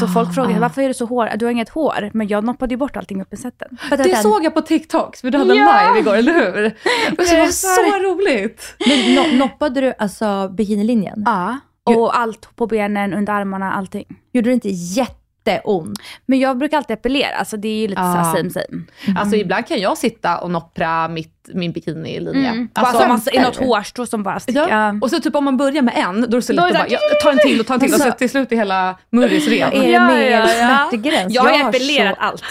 [0.00, 1.30] Så folk frågade varför är du så hår?
[1.36, 2.10] Du har inget hår.
[2.14, 3.78] Men jag noppade ju bort allting med pincetten.
[3.90, 4.16] Det vänta.
[4.16, 5.88] såg jag på TikTok, för du hade Ja!
[5.88, 6.62] live igår, eller hur?
[7.16, 7.98] Det var så det.
[7.98, 8.74] roligt.
[8.88, 11.22] Men no, noppade du alltså bikinilinjen?
[11.26, 11.58] Ja.
[11.86, 14.04] Och allt på benen, under armarna, allting.
[14.32, 15.98] Gjorde det inte jätteont?
[16.26, 18.12] Men jag brukar alltid epilera, så det är ju lite Ja.
[18.12, 19.18] så här same same.
[19.20, 22.48] Alltså ibland kan jag sitta och noppra mitt, min bikinilinje.
[22.50, 22.68] Mm.
[22.72, 24.60] Alltså, massa, i något hårstrå som bara sticker.
[24.60, 24.68] Ja.
[24.92, 24.98] Ja.
[25.02, 26.88] Och så typ om man börjar med en, då är det så lätt att bara,
[26.88, 28.98] jag tar en till och tar en till och så Alltså- till slut är hela
[29.10, 29.72] murris ren.
[29.72, 30.46] Är det Ja, med ja, ja.
[30.90, 31.34] smärtgräns?
[31.34, 32.42] Jag har har epilerat så- allt.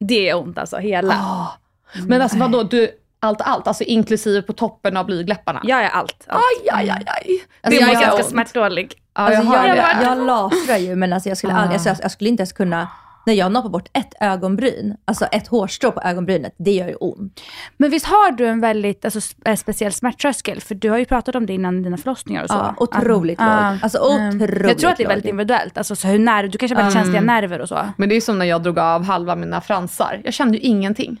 [0.00, 1.14] Det är ont alltså, hela.
[1.14, 1.58] Ah.
[2.06, 5.60] Men alltså vadå, du, allt, allt, alltså inklusive på toppen av blygdläpparna?
[5.64, 6.24] Jag är allt.
[6.26, 6.42] allt.
[6.64, 7.26] Aj, aj, aj, aj.
[7.62, 8.30] Alltså, jag jag är ganska ont.
[8.30, 8.94] smärtdålig.
[9.14, 9.82] Ja, jag Alltså, har jag, det.
[10.02, 12.52] jag, jag lasrar ju, men alltså jag, skulle aldrig, alltså, jag, jag skulle inte ens
[12.52, 12.88] kunna...
[13.26, 17.40] När jag noppar bort ett ögonbryn, alltså ett hårstrå på ögonbrynet, det gör ju ont.
[17.76, 20.60] Men visst har du en väldigt alltså, eh, speciell smärttröskel?
[20.60, 22.54] För du har ju pratat om det innan dina förlossningar och så.
[22.56, 23.70] Ja, otroligt Ja.
[23.70, 23.78] låg.
[23.82, 24.28] Alltså Mm.
[24.36, 25.30] otroligt Jag tror att det är väldigt låg.
[25.30, 25.78] individuellt.
[25.78, 27.04] Alltså, så hur när, du kanske har väldigt Mm.
[27.04, 27.78] känsliga nerver och så.
[27.96, 30.20] Men det är som när jag drog av halva mina fransar.
[30.24, 31.20] Jag kände ju ingenting.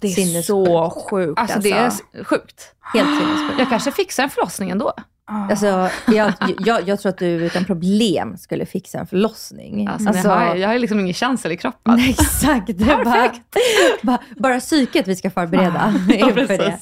[0.00, 0.46] Det är Sinnessjukt.
[0.46, 2.74] så sjukt Alltså det är s- sjukt.
[2.94, 3.58] Helt sinnessjukt.
[3.58, 4.92] Jag kanske fixar en förlossning ändå.
[5.26, 9.88] Alltså, jag, jag, jag tror att du utan problem skulle fixa en förlossning.
[9.88, 11.94] Alltså, jag, har, jag har liksom ingen känsla i kroppen.
[11.96, 12.68] Nej, exakt.
[12.68, 13.32] Är bara,
[14.02, 16.78] bara, bara psyket vi ska förbereda inför det.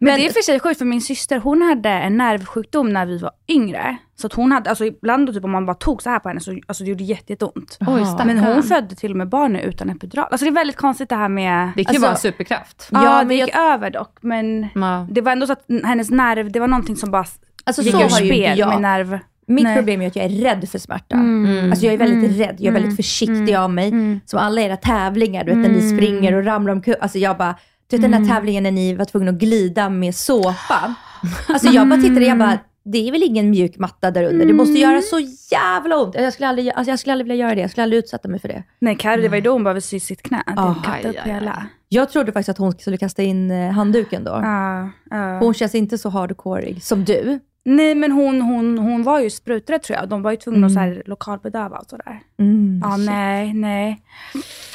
[0.00, 3.18] Men, det är för sig sjukt för min syster hon hade en nervsjukdom när vi
[3.18, 3.96] var yngre.
[4.16, 6.40] Så att hon hade, alltså ibland typ, om man bara tog så här på henne
[6.40, 7.78] så alltså, det gjorde jätteont.
[7.80, 10.28] Oj, Men hon födde till och med barnet utan epidural.
[10.30, 11.70] Alltså det är väldigt konstigt det här med...
[11.76, 12.88] Det kan ju alltså, vara en superkraft.
[12.90, 14.18] Ja, Ja, det men gick över dock.
[14.20, 15.06] Men Ja.
[15.10, 17.24] det var ändå så att hennes nerv, det var någonting som bara
[17.68, 18.68] Alltså, så har ju inte jag.
[18.68, 19.18] med nerv.
[19.46, 19.76] Mitt Nej.
[19.76, 21.14] problem är att jag är rädd för smärta.
[21.16, 21.70] Mm.
[21.70, 23.92] Alltså jag är väldigt rädd, jag är väldigt försiktig av mig.
[24.24, 26.94] Som alla era tävlingar, du vet när ni springer och ramlar omkull.
[27.00, 27.58] Alltså jag bara,
[27.90, 30.94] du vet den där tävlingen när ni var tvungna att glida med såpa.
[31.48, 34.46] Alltså jag bara tittade, jag bara, det är väl ingen mjuk matta där under.
[34.46, 36.14] Det måste göra så jävla ont.
[36.14, 37.60] Jag skulle aldrig, alltså jag skulle aldrig vilja göra det.
[37.60, 38.62] Jag skulle aldrig utsätta mig för det.
[38.78, 40.42] Nej, Carro, det var ju då hon behövde sy sitt knä.
[40.46, 41.32] Ah, upp aj, aj.
[41.32, 41.66] hela.
[41.88, 44.30] Jag trodde faktiskt att hon skulle kasta in eh, handduken då.
[44.30, 45.38] Ja, ja.
[45.38, 47.40] Hon känns inte så hardcoreig som du.
[47.68, 50.08] Nej men hon, hon, hon var ju spruträdd tror jag.
[50.08, 52.20] De var ju tvungna att så här, lokalbedöva och sådär.
[52.38, 52.80] Mm.
[52.84, 54.02] Ja, nej, nej.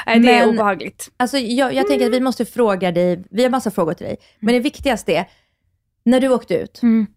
[0.06, 1.12] nej det är Men- obehagligt.
[1.18, 4.18] Alltså, jag, jag tänker att vi måste fråga dig, vi har massa frågor till dig,
[4.40, 5.26] men det viktigaste är,
[6.06, 7.08] när du åkte ut, Mm.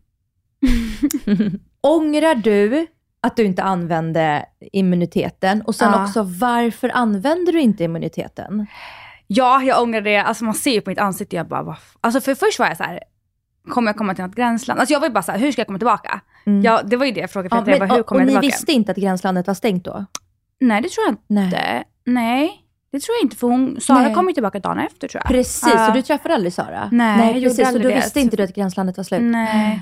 [1.81, 2.87] ångrar du
[3.21, 5.63] att du inte använde immuniteten?
[5.63, 6.05] Och sen Ja.
[6.05, 8.67] också, varför använder du inte immuniteten?
[9.27, 10.17] Ja, jag ångrar det.
[10.17, 11.97] Alltså man ser ju på mitt ansikte, jag bara, vad f-?
[12.01, 13.01] Alltså för först var jag så här,
[13.69, 14.81] kommer jag komma till något gränsland?
[14.81, 16.21] Alltså jag var ju bara så här, hur ska jag komma tillbaka?
[16.65, 17.59] Ja, det var ju det jag frågade Mm.
[17.59, 18.47] Ja, Petra, jag men, bara, hur och kommer och jag ni tillbaka?
[18.57, 20.05] visste inte att gränslandet var stängt då?
[20.61, 21.45] Nej, det tror jag Nej.
[21.45, 21.85] inte.
[22.05, 22.51] Nej,
[22.93, 23.37] det tror jag inte.
[23.37, 24.15] För hon, Sara Nej.
[24.15, 25.31] kom ju tillbaka dagen efter tror jag.
[25.31, 25.87] Precis, Ja.
[25.87, 26.89] så du träffade aldrig Sara?
[26.93, 27.73] Nej, jag gjorde precis.
[27.73, 27.95] Så då det.
[27.95, 29.23] visste inte du att gränslandet var slut?
[29.23, 29.81] Nej.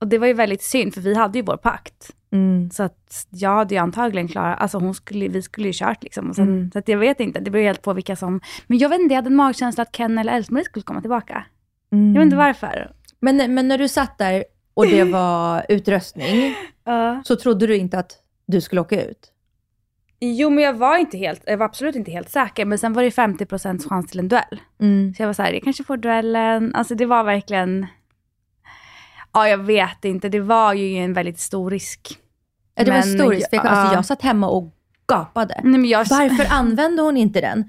[0.00, 2.10] Och det var ju väldigt synd, för vi hade ju vår pakt.
[2.32, 2.70] Mm.
[2.70, 6.28] Så att jag hade ju antagligen klarat, alltså hon skulle, vi skulle ju kört liksom.
[6.30, 6.70] Och sen, Mm.
[6.72, 8.40] Så att jag vet inte, det beror helt på vilka som...
[8.66, 11.44] Men jag vet inte, jag hade en magkänsla att Ken eller Else-Marie skulle komma tillbaka.
[11.92, 12.14] Mm.
[12.14, 12.90] Jag vet inte varför.
[13.20, 16.54] Men, men när du satt där och det var utröstning,
[16.84, 17.22] Ja.
[17.24, 18.12] så trodde du inte att
[18.46, 19.32] du skulle åka ut?
[20.20, 22.64] Jo men jag var inte helt, jag var absolut inte helt säker.
[22.64, 24.60] Men sen var det 50% chans till en duell.
[24.80, 25.14] Mm.
[25.14, 26.74] Så jag var så här, jag kanske får duellen.
[26.74, 27.86] Alltså det var verkligen...
[29.32, 32.18] Ja jag vet inte, det var ju en väldigt stor risk.
[32.74, 33.48] Ja, det var Men- stor risk.
[33.52, 33.94] jag- Alltså, ja.
[33.94, 34.72] jag satt hemma och
[35.12, 35.60] gapade.
[35.64, 37.68] Nej, men jag, Varför använde hon inte den?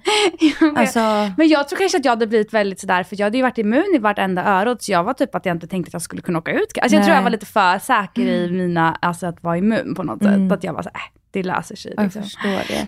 [0.76, 1.00] Alltså,
[1.38, 3.58] Men jag tror kanske att jag hade blivit väldigt sådär, för jag hade ju varit
[3.58, 6.22] immun i vartenda öron, så jag var typ att jag inte tänkte att jag skulle
[6.22, 6.78] kunna åka ut.
[6.82, 10.04] Alltså jag tror jag var lite för säker i mina, alltså att vara immun på
[10.04, 10.50] något Mm.
[10.50, 10.58] sätt.
[10.58, 11.94] Att jag var såhär, äh, det löser sig.
[11.98, 12.24] Liksom.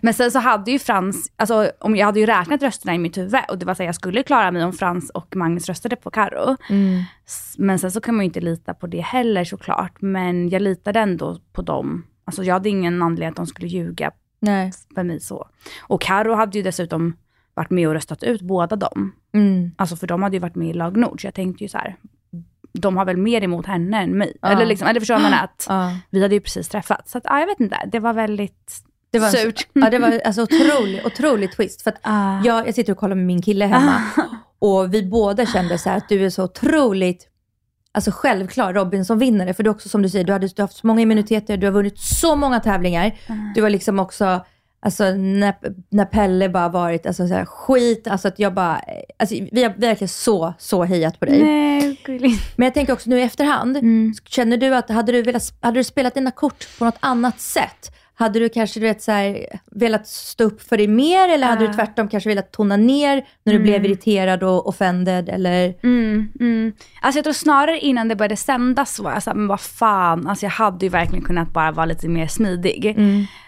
[0.02, 3.18] Men sen så hade ju Frans, alltså om jag hade ju räknat rösterna i mitt
[3.18, 5.96] huvud och det var så här, jag skulle klara mig om Frans och Magnus röstade
[5.96, 6.58] på Karo.
[6.70, 7.04] Mm.
[7.58, 10.02] Men sen så kan man ju inte lita på det heller såklart.
[10.02, 12.06] Men jag litade ändå på dem.
[12.26, 14.72] Alltså jag hade ingen anledning att de skulle ljuga Nej.
[14.96, 15.48] för mig så.
[15.82, 17.14] Och Karo hade ju dessutom
[17.54, 19.12] varit med och röstat ut båda dem.
[19.34, 19.72] Mm.
[19.78, 21.78] Alltså för de hade ju varit med i lag Nord, så jag tänkte ju så
[21.78, 21.96] här.
[22.74, 24.38] De har väl mer emot henne än mig.
[24.42, 24.48] Ja.
[24.50, 25.92] Eller, liksom, eller förstår man att Ja.
[26.10, 27.12] vi hade ju precis träffats.
[27.12, 29.68] Så att, ja, jag vet inte, det var väldigt Det var, surt.
[29.74, 31.82] Ja, det var alltså otrolig, otrolig twist.
[31.82, 32.42] För Ah.
[32.44, 34.02] jag, jag sitter och kollar med min kille hemma
[34.60, 37.28] och vi båda kände så här att du är så otroligt
[37.94, 41.02] Alltså självklar Robinson-vinnare, för du också som du säger, du, hade, du haft så många
[41.02, 43.16] immuniteter, du har vunnit så många tävlingar.
[43.56, 44.46] Du har liksom också,
[44.80, 45.56] alltså när,
[45.90, 48.82] när Pelle bara varit, alltså så här, skit, alltså att jag bara,
[49.20, 51.44] alltså vi har verkligen så, så hejat på dig.
[51.44, 52.58] Nej, gulligt.
[52.58, 54.14] Men jag tänker också nu i efterhand, Mm.
[54.26, 57.96] känner du att, hade du, velat, hade du spelat dina kort på något annat sätt?
[58.22, 61.66] Hade du kanske du vet, så här, velat stå upp för dig mer eller hade
[61.66, 61.74] du Ah.
[61.74, 65.30] tvärtom kanske velat tona ner när du blev irriterad och offended?
[65.30, 65.74] Eller?
[65.84, 66.74] Mm, mm.
[67.02, 70.28] Alltså jag tror snarare innan det började sändas så var jag såhär, men vad fan,
[70.28, 72.96] alltså jag hade ju verkligen kunnat bara vara lite mer smidig.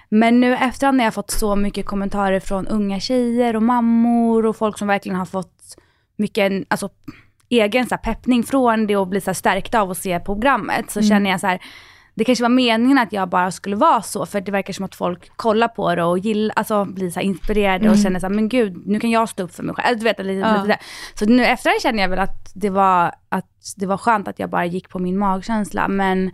[0.09, 4.55] Men nu efterhand när jag fått så mycket kommentarer från unga tjejer och mammor och
[4.55, 5.77] folk som verkligen har fått
[6.17, 6.89] mycket alltså,
[7.49, 10.91] egen så här, peppning från det och blir så här, stärkta av att se programmet
[10.91, 11.59] så känner jag så här.
[12.15, 14.95] Det kanske var meningen att jag bara skulle vara så, för det verkar som att
[14.95, 18.49] folk kollar på det och gillar, alltså blir så inspirerade och känner så här, men
[18.49, 19.97] gud, nu kan jag stå upp för mig själv.
[19.97, 20.63] Du vet, lite, Ja.
[20.63, 20.77] lite.
[21.13, 24.49] Så nu efterhand känner jag väl att det, var, att det var skönt att jag
[24.49, 26.31] bara gick på min magkänsla, men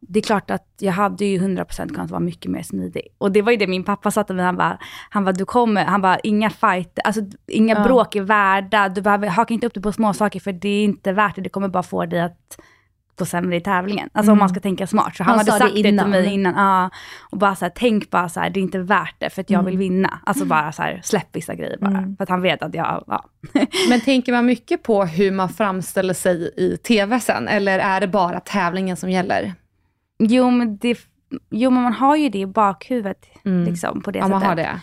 [0.00, 3.08] det är klart att jag hade ju 100% kunnat vara mycket mer smidig.
[3.18, 4.78] Och det var ju det min pappa sa till mig, han bara,
[5.10, 7.84] han bara, du kommer, han bara, inga fight, alltså inga Ja.
[7.84, 10.84] bråk är värda, du behöver, haka inte upp dig på små saker för det är
[10.84, 12.58] inte värt det, det kommer bara få dig att
[13.22, 14.08] gå sämre i tävlingen.
[14.12, 15.16] Alltså om man ska tänka smart.
[15.16, 16.54] Så han, Han hade sa sagt det det, till mig innan.
[16.54, 16.90] Ja,
[17.30, 19.50] och bara så här, tänk bara så här, det är inte värt det för att
[19.50, 20.18] jag vill vinna.
[20.26, 22.14] Alltså bara så här, släpp vissa grejer bara.
[22.16, 23.24] För att han vet att jag, ja.
[23.88, 27.48] Men tänker man mycket på hur man framställer sig i TV sen?
[27.48, 29.52] Eller är det bara tävlingen som gäller?
[30.18, 30.98] Jo men, det,
[31.50, 33.26] jo men man har ju det i bakhuvudet
[33.66, 34.40] liksom på det Ja, sättet.
[34.40, 34.80] man har det.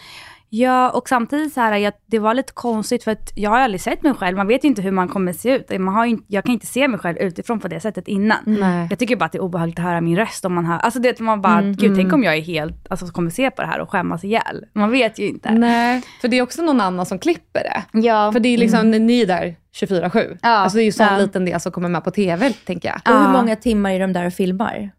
[0.52, 3.82] Ja, och samtidigt så här, jag, det var lite konstigt för att jag har aldrig
[3.82, 4.38] sett mig själv.
[4.38, 5.80] Man vet ju inte hur man kommer se ut.
[5.80, 8.38] Man har ju, inte- jag kan inte se mig själv utifrån på det sättet innan.
[8.46, 8.88] Nej.
[8.90, 11.00] Jag tycker bara att det är obehagligt att höra min röst om man hör, alltså
[11.00, 13.80] det man bara, gud tänk om jag är helt, alltså kommer se på det här
[13.80, 14.66] och skämmas ihjäl.
[14.74, 15.52] Man vet ju inte.
[15.52, 18.00] Nej, för det är också någon annan som klipper det.
[18.08, 18.32] Ja.
[18.32, 20.38] För det är liksom, ni är där 24-7.
[20.42, 20.50] Ja.
[20.50, 21.18] Alltså det är ju sån Ja.
[21.18, 23.16] liten del som kommer med på TV, tänker jag.
[23.16, 24.92] Och hur många timmar är de där och filmar?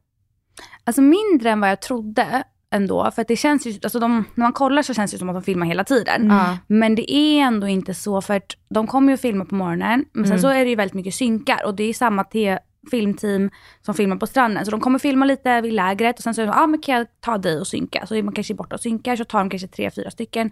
[0.84, 3.11] Alltså mindre än vad jag trodde ändå.
[3.11, 5.35] För att det känns ju, alltså de, när man kollar så känns det som att
[5.35, 6.26] de filmar hela tiden.
[6.30, 6.59] Ja.
[6.66, 10.04] Men det är ändå inte så för att de kommer ju att filma på morgonen.
[10.12, 12.59] Men sen så är det ju väldigt mycket synkar och det är samma te-
[12.90, 13.50] filmteam
[13.83, 14.64] som filmar på stranden.
[14.64, 16.94] Så de kommer filma lite vid lägret och sen så är de, ah, men kan
[16.94, 18.06] jag ta dig och synka?
[18.06, 20.50] Så är man kanske borta och synkar så tar de kanske tre, fyra stycken.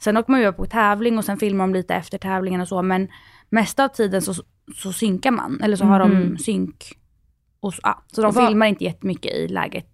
[0.00, 2.82] Sen åker man ju på tävling och sen filmar de lite efter tävlingen och så.
[2.82, 3.08] Men
[3.50, 4.34] mesta av tiden så,
[4.76, 5.60] så synkar man.
[5.62, 6.84] Eller så har de synk.
[7.60, 8.02] Och så, ja.
[8.12, 9.86] så de Och vad- filmar inte jättemycket i läget.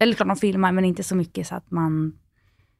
[0.00, 2.12] Eller klart de filmar men inte så mycket så att man...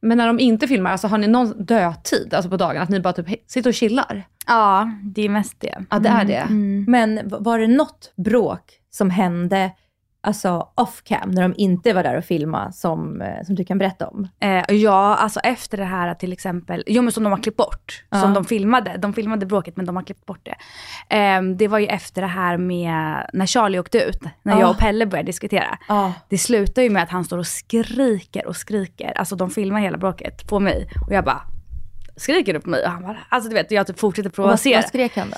[0.01, 2.81] Men när de inte filmar, alltså har ni någon dödtid alltså på dagen?
[2.81, 4.27] Att ni bara typ sitter och chillar?
[4.47, 5.85] Ja, det är mest det.
[5.89, 6.45] Ja, det är det.
[6.87, 9.71] Men v- var det något bråk som hände
[10.21, 13.77] alltså off cam, när de inte var där och filmade, som, eh, som du kan
[13.77, 14.27] berätta om?
[14.39, 18.03] Eh, ja, alltså efter det här till exempel, jo men som de har klippt bort,
[18.09, 18.21] Ja.
[18.21, 18.95] som de filmade.
[18.97, 20.55] De filmade bråket men de har klippt bort det.
[21.17, 24.59] Eh, det var ju efter det här med när Charlie åkte ut, när Ja.
[24.59, 25.77] jag och Pelle började diskutera.
[25.87, 26.13] Ja.
[26.29, 29.13] Det slutar ju med att han står och skriker och skriker.
[29.17, 30.89] Alltså de filmar hela bråket på mig.
[31.07, 31.41] Och jag bara,
[32.15, 32.83] skriker du på mig?
[32.85, 34.77] Och han bara, alltså du vet, jag typ fortsätter Vad, provocera.
[34.81, 35.37] vad skrek han då?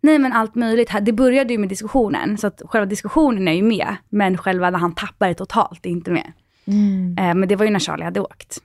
[0.00, 0.90] Nej men allt möjligt.
[1.02, 3.96] Det började ju med diskussionen, så att själva diskussionen är ju med.
[4.08, 6.32] Men själva när han tappar det totalt är inte med.
[7.18, 8.58] Eh, men det var ju när Charlie hade åkt.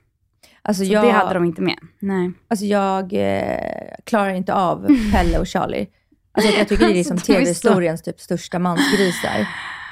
[0.62, 1.80] Alltså Så jag, det hade de inte med.
[2.00, 2.32] Nej.
[2.48, 5.88] alltså jag eh, klarar inte av Pelle och Charlie.
[6.32, 9.48] Alltså jag tycker det är liksom Alltså, tv-historiens typ största mansgrisar.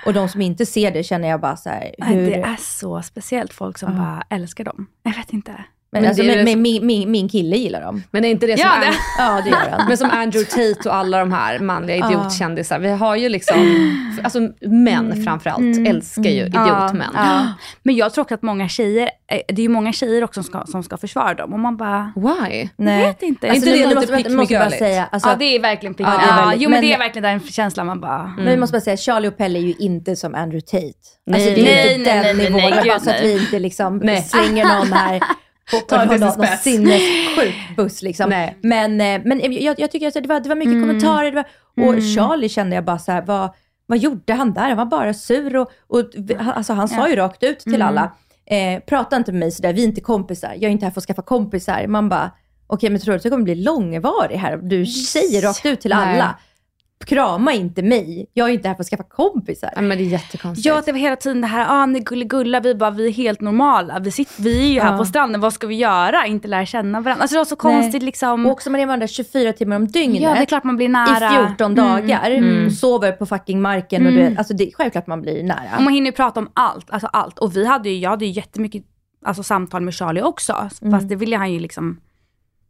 [0.06, 2.26] Och de som inte ser det känner jag bara så här, hur...
[2.26, 4.88] Det är så speciellt folk som bara älskar dem.
[5.04, 5.64] Jag vet inte.
[5.92, 8.04] Men Men alltså, det är det min, min, min kille gillar dem.
[8.12, 8.92] Men är inte det som Ja, är...
[8.92, 9.88] det- Ja, det gör han.
[9.88, 12.80] Men som Andrew Tate och alla de här manliga idiotkändisar.
[12.80, 13.56] Vi har ju liksom,
[14.24, 17.12] alltså män framförallt älskar ju idiotmän.
[17.14, 17.48] Ja.
[17.84, 20.52] Men jag tror också att många tjejer, eh, det är ju många tjejer också som
[20.52, 21.54] ska, som ska försvara dem.
[21.54, 22.70] Och man bara, Why?
[22.78, 23.00] Nej.
[23.02, 23.48] jag vet inte.
[23.48, 24.52] Är inte Alltså, det nu lite måste, vänta, pick
[25.12, 26.94] alltså, ja det är verkligen pick Ja, ja, det är väldigt- Jo men, men- det
[26.94, 29.64] är verkligen den känslan man bara, Men vi måste bara säga, Charlie och Pelle är
[29.64, 30.94] ju inte som Andrew Tate.
[31.26, 31.36] Nej.
[31.42, 32.62] alltså, det är Nej, inte nej, den nej, nivån.
[32.62, 33.36] nej, bara så att nej.
[33.36, 34.22] vi inte liksom Nej.
[34.22, 35.20] slänger någon här
[35.90, 36.64] det någon, någon spets.
[36.64, 38.02] sinnessjuk buss.
[38.02, 38.30] Liksom.
[38.30, 38.58] Nej.
[38.62, 41.32] Men, eh, men jag, jag tycker att det var, det var mycket kommentarer.
[41.32, 43.50] Det var, och Charlie kände jag bara så här, vad,
[43.86, 44.68] vad gjorde han där?
[44.68, 45.56] Han var bara sur.
[45.56, 46.00] Och, och,
[46.40, 48.12] alltså, han sa ju rakt ut till alla,
[48.46, 50.50] eh, prata inte med mig sådär, vi är inte kompisar.
[50.54, 51.88] Jag är inte här för att skaffa kompisar.
[51.88, 52.32] Man bara,
[52.68, 54.58] okej men tror du att jag kommer bli långvarig här?
[54.58, 56.24] Du säger rakt ut till Nej.
[57.06, 58.30] Krama inte mig.
[58.34, 59.70] Jag är inte här för att skaffa kompisar.
[59.76, 60.66] Ja, men det är jättekonstigt.
[60.66, 63.42] Ja, det var hela tiden det här, ah, ni gulligulla, vi bara, vi är helt
[63.42, 64.00] normala.
[64.00, 64.98] Vi, sitter, vi är ju här Ja.
[64.98, 66.26] på stranden, vad ska vi göra?
[66.26, 67.22] Inte lära känna varandra.
[67.22, 68.46] Alltså det var så konstigt liksom.
[68.46, 70.22] Och också man är varandra 24 timmar om dygnet.
[70.22, 71.44] ja, det är klart man blir nära.
[71.44, 72.66] I 14 dagar.
[72.66, 74.06] Och sover på fucking marken.
[74.06, 75.78] Och du vet, alltså det är självklart man blir nära.
[75.78, 77.40] Och man hinner ju prata om allt, alltså allt.
[77.40, 78.84] Och vi hade ju, jag hade ju jättemycket
[79.26, 80.70] alltså, samtal med Charlie också.
[80.92, 82.00] Fast det ville han ju liksom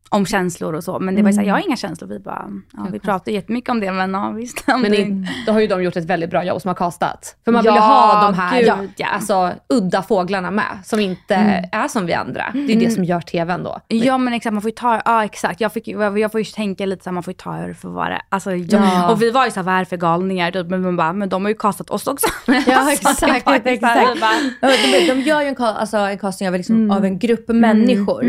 [0.10, 1.00] om känslor och så.
[1.00, 2.08] Men det var ju såhär, jag har inga känslor.
[2.10, 4.64] Vi bara, ja, vi pratade jättemycket om det, men ja visst.
[4.68, 7.36] Men det, det, då har ju de gjort ett väldigt bra jobb som har castat.
[7.46, 9.08] För man Ja, vill ju ha de här gud, ja.
[9.08, 11.36] alltså, udda fåglarna med, som inte
[11.72, 12.46] är som vi andra.
[12.54, 13.80] Det är det som gör tvn då.
[13.88, 15.62] Ja men exakt, man får ju ta, ja exakt.
[15.62, 17.74] Jag, fick, ju- jag, jag får ju tänka lite såhär, man får ju ta det
[17.74, 18.22] får vara.
[18.30, 19.12] Alltså, jag, Ja.
[19.12, 20.52] Och vi var ju såhär, vad är det för galningar?
[20.52, 22.28] Typ, Men, man bara, men de har ju kastat oss också.
[22.68, 23.20] Ja, exakt.
[23.20, 24.20] Så det var ju exakt.
[24.20, 24.70] bara, Ja,
[25.08, 28.24] De, de gör ju en, alltså, en casting av, liksom, av en grupp människor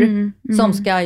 [0.57, 1.01] som ska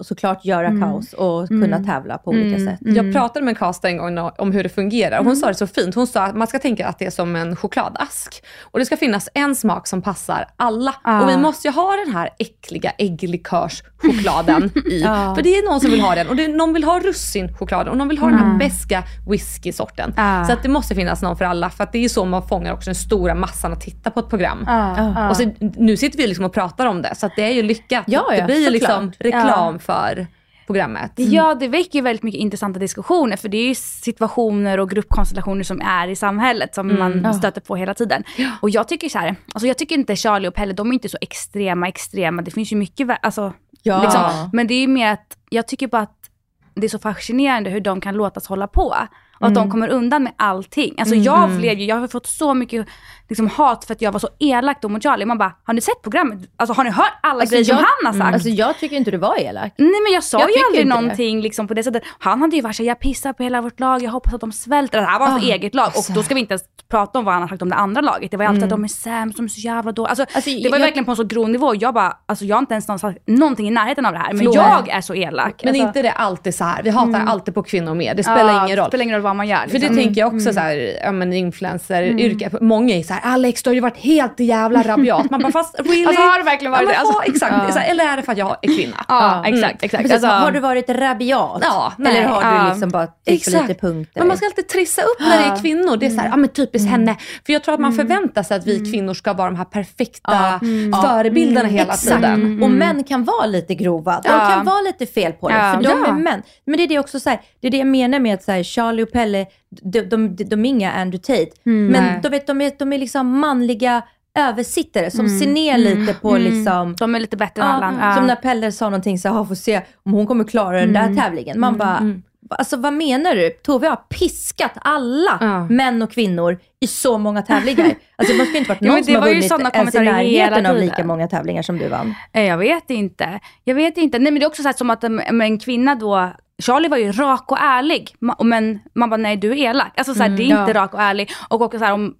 [0.00, 2.78] såklart göra kaos och kunna tävla på olika sätt.
[2.80, 5.54] Jag pratade med en caster en gång om hur det fungerar och hon sa det
[5.54, 5.94] så fint.
[5.94, 8.44] Hon sa att man ska tänka att det är som en chokladask.
[8.62, 10.94] Och det ska finnas en smak som passar alla.
[11.22, 15.02] Och vi måste ju ha den här äckliga ägglikörschokladen i.
[15.36, 16.28] För det är någon som vill ha den.
[16.28, 20.14] Och det är, någon vill ha russinchokladen och någon vill ha den här beska whisky-sorten.
[20.16, 20.44] Ja.
[20.44, 21.70] Så att det måste finnas någon för alla.
[21.70, 24.28] För att det är så man fångar också den stora massan att titta på ett
[24.28, 24.64] program.
[24.66, 25.30] ja.
[25.30, 27.62] Och så, nu sitter vi liksom och pratar om det, så att det är ju
[27.62, 28.04] lyckat.
[28.06, 30.26] Ja, ja, det blir ju liksom reklam för
[30.66, 31.12] programmet.
[31.16, 35.62] Ja, det väcker ju väldigt mycket intressanta diskussioner för det är ju situationer och gruppkonstellationer
[35.64, 38.24] som är i samhället som man stöter på hela tiden.
[38.62, 41.08] Och jag tycker så här, alltså jag tycker inte Charlie och Pelle, de är inte
[41.08, 42.42] så extrema, extrema.
[42.42, 44.02] Det finns ju mycket, alltså, Ja.
[44.02, 46.30] liksom, men det är ju mer att jag tycker bara att
[46.74, 48.94] det är så fascinerande hur de kan låtas hålla på.
[49.40, 50.94] Och att de kommer undan med allting.
[50.98, 52.86] Alltså jag blev ju, jag har fått så mycket
[53.28, 55.24] liksom, hat för att jag var så elak då mot Charlie.
[55.24, 56.38] Man bara, har ni sett programmet?
[56.56, 58.34] Alltså har ni hört alla grejer som han har sagt?
[58.34, 59.72] Alltså jag tycker inte du var elak.
[59.76, 62.02] Nej men jag sa Jag ju aldrig någonting liksom, på det sättet.
[62.18, 64.52] Han hade ju varit såhär, jag pissar på hela vårt lag, jag hoppas att de
[64.52, 65.00] svälter.
[65.00, 67.24] Det här var hans Ah, eget lag och då ska vi inte ens prata om
[67.24, 68.30] vad han har sagt om det andra laget.
[68.30, 68.72] Det var ju alltid Mm.
[68.72, 70.08] att de är sämst, de är så jävla dåliga.
[70.10, 71.74] Alltså, Alltså, det var ju jag- verkligen på en så grov nivå.
[71.74, 74.28] Jag bara, alltså jag har inte ens sagt någonting i närheten av det här.
[74.28, 74.54] Men Förlåt.
[74.54, 75.60] jag är så elak.
[75.64, 76.82] Men alltså, inte det alltid så här.
[76.82, 78.16] Vi hatar alltid på kvinnor med.
[78.16, 78.84] Det spelar ja, ingen roll.
[78.84, 79.56] Det spelar ingen roll vad man gör.
[79.58, 79.96] För det liksom.
[79.96, 82.50] tänker jag också så här, ja men influencer-yrke.
[82.60, 85.30] Många är så här, Alex du har ju varit helt jävla rabiat.
[85.30, 86.04] Man bara, fast really?
[86.06, 86.96] Alltså, har det verkligen varit ja, det?
[86.98, 87.72] Alltså, exakt.
[87.72, 89.04] Så här, eller är det för att jag är kvinna?
[89.08, 90.02] Ja, exakt, exakt.
[90.02, 91.58] Precis, Alltså, har du varit rabiat?
[91.62, 92.16] Ja, nej.
[92.18, 92.62] Eller har Ja.
[92.62, 94.20] du liksom bara tryckt på lite punkter?
[94.20, 95.96] Men man ska alltid trissa upp när det är kvinnor.
[95.96, 97.16] Det är så här, ja men typiskt henne.
[97.46, 100.60] För jag tror att man förväntar sig att vi kvinnor ska vara de här perfekta
[101.02, 102.16] förebilderna hela Exakt.
[102.16, 102.62] tiden.
[102.62, 104.20] Och män kan vara lite grova.
[104.22, 104.46] De Ja.
[104.54, 105.72] kan vara lite fel på det, Ja.
[105.74, 106.06] för de Ja.
[106.06, 106.42] är män.
[106.66, 108.62] Men det är det också så här, det är det jag menar med att så
[108.64, 111.60] Charlie och Pelle, de, de, de, de är inga Andrew Tate.
[111.62, 112.20] Men nej.
[112.22, 114.02] de, vet, de, är, de är liksom manliga
[114.38, 118.14] översittare som ser ner lite på liksom de är lite bättre än alla Ja, andra.
[118.14, 121.14] Som när Pelle sa någonting så här, får se om hon kommer klara den där
[121.14, 121.60] tävlingen.
[121.60, 122.14] Man bara,
[122.50, 123.50] alltså vad menar du?
[123.50, 125.64] Tove har piskat alla Ja.
[125.68, 127.86] män och kvinnor i så många tävlingar.
[128.18, 129.04] Alltså det måste ju inte varit Ja, någon men
[129.40, 132.14] det som har vunnit ens i närheten av lika många tävlingar som du vann.
[132.32, 133.40] Eh, Jag vet inte.
[133.64, 134.18] Jag vet inte.
[134.18, 136.96] Nej men det är också så här, som att um, en kvinna då, Charlie var
[136.96, 138.14] ju rak och ärlig.
[138.44, 139.92] Men man bara, nej du är elak.
[139.96, 140.74] Alltså så här, det är inte ja.
[140.74, 141.30] rak och ärlig.
[141.48, 142.14] Och också så här, om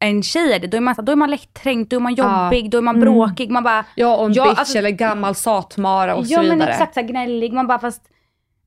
[0.00, 2.44] en tjej är det, då är man, då är man lättkränkt, då är man Ja.
[2.44, 3.50] jobbig, då är man bråkig.
[3.50, 6.58] Man bara, Ja, och en Ja, bitch alltså- eller gammal satmara och ja så vidare.
[6.58, 7.52] men exakt så här, gnällig.
[7.52, 8.02] Man bara, fast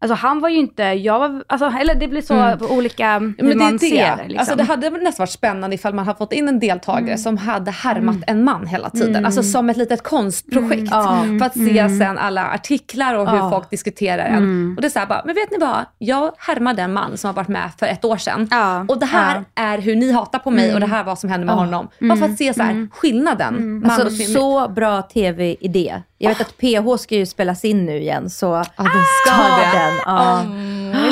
[0.03, 2.59] Alltså han var ju inte, jag var, alltså, eller det blir så Mm.
[2.69, 3.79] olika hur Men det man är det.
[3.79, 4.17] ser.
[4.17, 4.39] Liksom.
[4.39, 7.37] Alltså det hade väl nästan varit spännande ifall man hade fått in en deltagare som
[7.37, 9.25] hade härmat en man hela tiden.
[9.25, 10.87] Alltså som ett litet konstprojekt.
[10.91, 11.23] Ja.
[11.39, 14.73] För att se sen alla artiklar och hur folk diskuterar en.
[14.75, 15.85] Och det är såhär bara, men vet ni vad?
[15.97, 18.49] Jag härmade en man som har varit med för ett år sedan.
[18.87, 21.29] Och det här är hur ni hatar på mig och det här är vad som
[21.29, 21.87] hände med honom.
[21.99, 23.79] Bara för att se så här, skillnaden.
[23.79, 26.01] Man Alltså så bra tv-idé.
[26.23, 28.88] Jag vet att PH ska ju spelas in nu igen så Ja, den
[29.25, 29.79] ska ta det.
[29.79, 29.93] den.
[30.05, 30.43] Ja.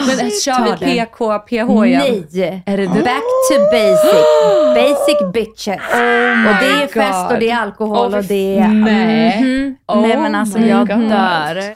[0.08, 0.86] Men kör vi.
[0.86, 1.54] PK, PH
[1.86, 2.26] igen?
[2.32, 2.64] Nej!
[2.66, 2.88] Är det?
[2.88, 4.26] Back to basic.
[4.76, 5.82] Basic bitches.
[6.48, 7.40] och det är fest och God.
[7.40, 8.68] det är alkohol fy och det är...
[8.68, 9.42] Nej.
[9.42, 9.76] Mhm.
[9.88, 11.10] Oh Nej men alltså my jag God.
[11.10, 11.76] dör.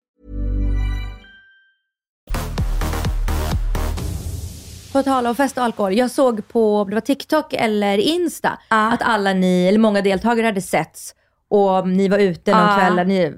[4.91, 5.93] På tal om fest och alkohol.
[5.93, 8.91] Jag såg på det var TikTok eller Insta Ja.
[8.91, 11.15] att alla ni, eller många deltagare hade setts
[11.49, 12.77] och ni var ute någon Ja.
[12.79, 13.33] kväll och ni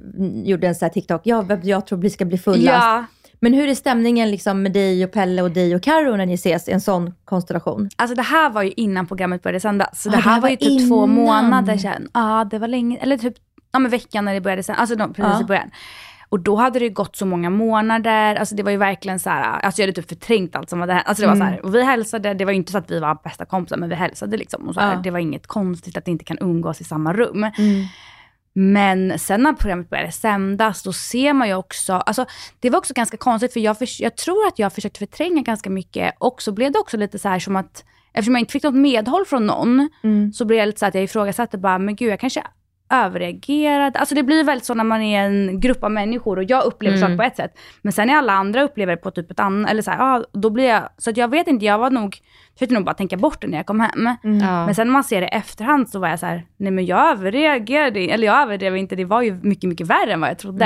[0.49, 1.21] gjorde en sån här TikTok.
[1.23, 2.65] Ja, jag tror vi ska bli fullast.
[2.67, 3.05] Ja.
[3.39, 6.33] Men hur är stämningen liksom med dig och Pelle och dig och Karo när ni
[6.33, 7.89] ses i en sån konstellation?
[7.95, 10.01] Alltså det här var ju innan programmet började sändas.
[10.03, 11.09] Så Ja, det det här här var ju typ två innan.
[11.09, 12.07] månader sedan.
[12.13, 13.33] Ja, det var länge, eller typ
[13.71, 14.79] ja, men veckan när det började sändas.
[14.81, 15.71] Alltså de, precis i början.
[16.33, 19.59] Och då hade det gått så många månader, alltså det var ju verkligen så här,
[19.59, 21.07] alltså jag hade typ förträngt allt som hade hänt.
[21.07, 22.99] Alltså det var så här, och vi hälsade, det var ju inte så att vi
[22.99, 24.67] var bästa kompisar, men vi hälsade liksom.
[24.67, 24.99] Och så här, Ja.
[25.03, 27.45] Det var inget konstigt att det inte kan umgås i samma rum.
[28.53, 32.25] Men sen när programmet började sändas, då ser man ju också, alltså
[32.59, 35.69] det var också ganska konstigt för jag, för, jag tror att jag försökte förtränga ganska
[35.69, 38.63] mycket och så blev det också lite så här som att, eftersom jag inte fick
[38.63, 39.89] något medhåll från någon,
[40.33, 42.43] så blev det lite så att jag ifrågasatte bara, men gud jag kanske
[42.93, 43.99] överreagerade.
[43.99, 46.97] Alltså det blir väldigt så när man är en grupp av människor och jag upplever
[46.97, 47.57] saker på ett sätt.
[47.81, 50.25] Men sen är alla andra upplever det på typ ett annat, eller så här, ja,
[50.33, 52.17] då blir jag, så att jag vet inte, jag var nog
[52.53, 54.05] försökte nog bara tänka bort det när jag kom hem.
[54.23, 54.65] Ja.
[54.65, 56.85] Men sen när man ser det i efterhand så var jag så här, nej men
[56.85, 60.37] jag överreagerade, eller jag överdrev inte, det var ju mycket, mycket värre än vad jag
[60.37, 60.65] trodde.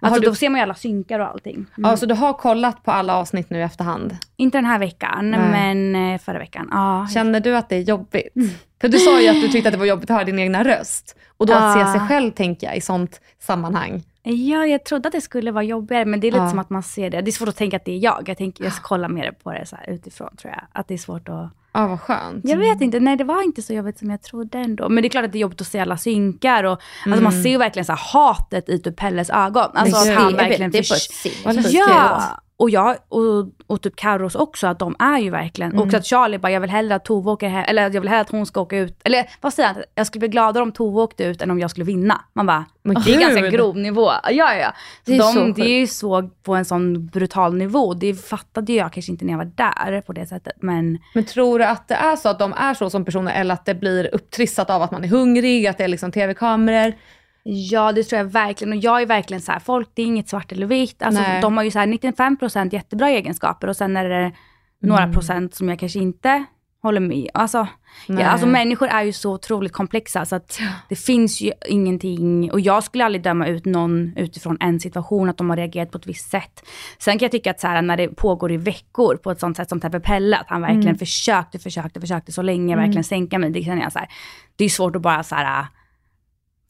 [0.00, 1.66] Alltså du- då ser man ju alla synkar och allting.
[1.76, 4.16] Ja, så du har kollat på alla avsnitt nu i efterhand.
[4.36, 5.40] Inte den här veckan, Nej.
[5.50, 6.68] men eh, förra veckan.
[6.70, 8.32] Ja, Känner du att det är jobbigt?
[8.80, 10.64] För du sa ju att du tyckte att det var jobbigt att höra din egna
[10.64, 11.16] röst.
[11.36, 11.92] Och då att se Ja.
[11.92, 14.02] sig själv, tänker jag, i sånt sammanhang.
[14.28, 16.50] Ja, jag trodde att det skulle vara jobbigare, men det är lite Ja.
[16.50, 17.20] som att man ser det.
[17.20, 18.24] Det är svårt att tänka att det är jag.
[18.26, 20.62] Jag, tänker, jag kollar mer på det så utifrån, tror jag.
[20.72, 21.50] Att det är svårt att...
[21.72, 22.44] Ja, vad skönt.
[22.44, 24.88] Jag vet inte, nej det var inte så jobbigt som jag trodde ändå.
[24.88, 27.32] Men det är klart att det är jobbigt att se alla synkar och alltså man
[27.42, 29.70] ser ju verkligen så hatet i typ Pelles ögon.
[29.74, 30.16] Alltså Mm.
[30.16, 31.74] Att han verkligen det är på sinnessjukt.
[31.74, 32.22] Ja,
[32.58, 35.84] och jag och, och typ Carros också, att de är ju verkligen, Mm.
[35.84, 38.20] också att Charlie bara, jag vill hellre att Tove åker hem, eller jag vill hellre
[38.20, 41.00] att hon ska åka ut, eller vad säger han, jag skulle bli gladare om Tove
[41.00, 42.20] åkte ut än om jag skulle vinna.
[42.32, 44.06] Man bara, Men det är ganska grov nivå.
[44.06, 44.72] Ja, ja, ja.
[45.04, 48.14] Så Det är de, så det är ju så på en sån brutal nivå, det
[48.14, 51.64] fattade jag kanske inte när jag var där på det sättet, men Men tror du
[51.64, 54.70] att det är så att de är så som personer eller att det blir upptrissat
[54.70, 56.92] av att man är hungrig, att det är liksom tv-kameror?
[57.48, 58.72] Ja, det tror jag verkligen.
[58.72, 61.02] Och jag är verkligen så här, folk det är inget svart eller vitt.
[61.02, 61.42] Alltså, Nej.
[61.42, 64.32] de har ju så här 95% jättebra egenskaper och sen är det
[64.82, 66.44] några procent som jag kanske inte
[66.82, 67.28] håller med.
[67.34, 67.66] Alltså,
[68.06, 68.22] Nej.
[68.22, 72.52] ja, alltså människor är ju så otroligt komplexa så att det finns ju ingenting.
[72.52, 75.98] Och jag skulle aldrig döma ut någon utifrån en situation, att de har reagerat på
[75.98, 76.64] ett visst sätt.
[76.98, 79.56] Sen kan jag tycka att så här, när det pågår i veckor på ett sånt
[79.56, 83.50] sätt som Tepper Pelle, att han verkligen försökte, försökte, försökte så länge verkligen sänka mig.
[83.50, 84.08] Det känner jag så här,
[84.56, 85.66] det är svårt att bara så här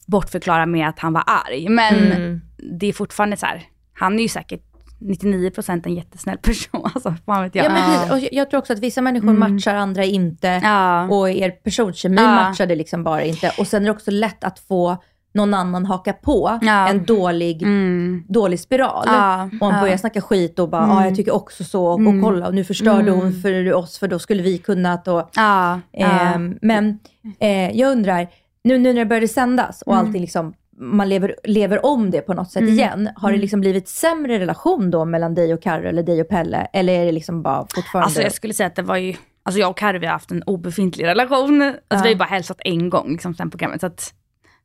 [0.07, 1.69] bortförklara med att han var arg.
[1.69, 2.41] Men Mm.
[2.79, 4.63] det är fortfarande så här, han är ju säkert
[4.99, 6.81] 99% en jättesnäll person.
[6.95, 7.65] Alltså, fan vet jag.
[7.65, 10.47] Ja, men och jag- tror också att vissa människor matchar, andra inte.
[10.63, 11.03] Ja.
[11.07, 12.27] Och er personkemi Ja.
[12.35, 13.51] matchade liksom bara inte.
[13.59, 14.97] Och sen är det också lätt att få
[15.33, 16.87] någon annan haka på Ja.
[16.87, 18.23] en dålig, Mm.
[18.29, 19.03] dålig spiral.
[19.07, 19.81] Ja, Och man ja.
[19.81, 21.85] börjar snacka skit och bara, ja jag tycker också så.
[21.85, 25.07] Och, och kolla, och nu förstörde hon för oss, för då skulle vi kunnat.
[25.07, 26.07] Och, Ja, ja.
[26.07, 26.99] Ehm, men
[27.39, 28.27] eh, jag undrar,
[28.67, 32.33] nu, nu när det började sändas och allting liksom, man lever, lever om det på
[32.33, 33.09] något sätt igen.
[33.15, 36.67] Har det liksom blivit sämre relation då mellan dig och Karro eller dig och Pelle?
[36.73, 38.05] Eller är det liksom bara fortfarande...
[38.05, 40.31] Alltså jag skulle säga att det var ju, alltså jag och Carro vi har haft
[40.31, 41.61] en obefintlig relation.
[41.61, 43.81] Alltså vi har ju bara hälsat en gång liksom sen programmet.
[43.81, 44.13] Så att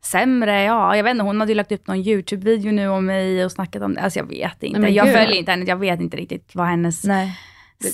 [0.04, 3.44] sämre, ja jag vet inte, hon hade ju lagt upp någon YouTube-video nu om mig
[3.44, 4.00] och snackat om det.
[4.00, 4.80] Alltså jag vet inte.
[4.80, 5.14] men jag gud.
[5.14, 7.32] följer inte henne, jag vet inte riktigt vad hennes Nej.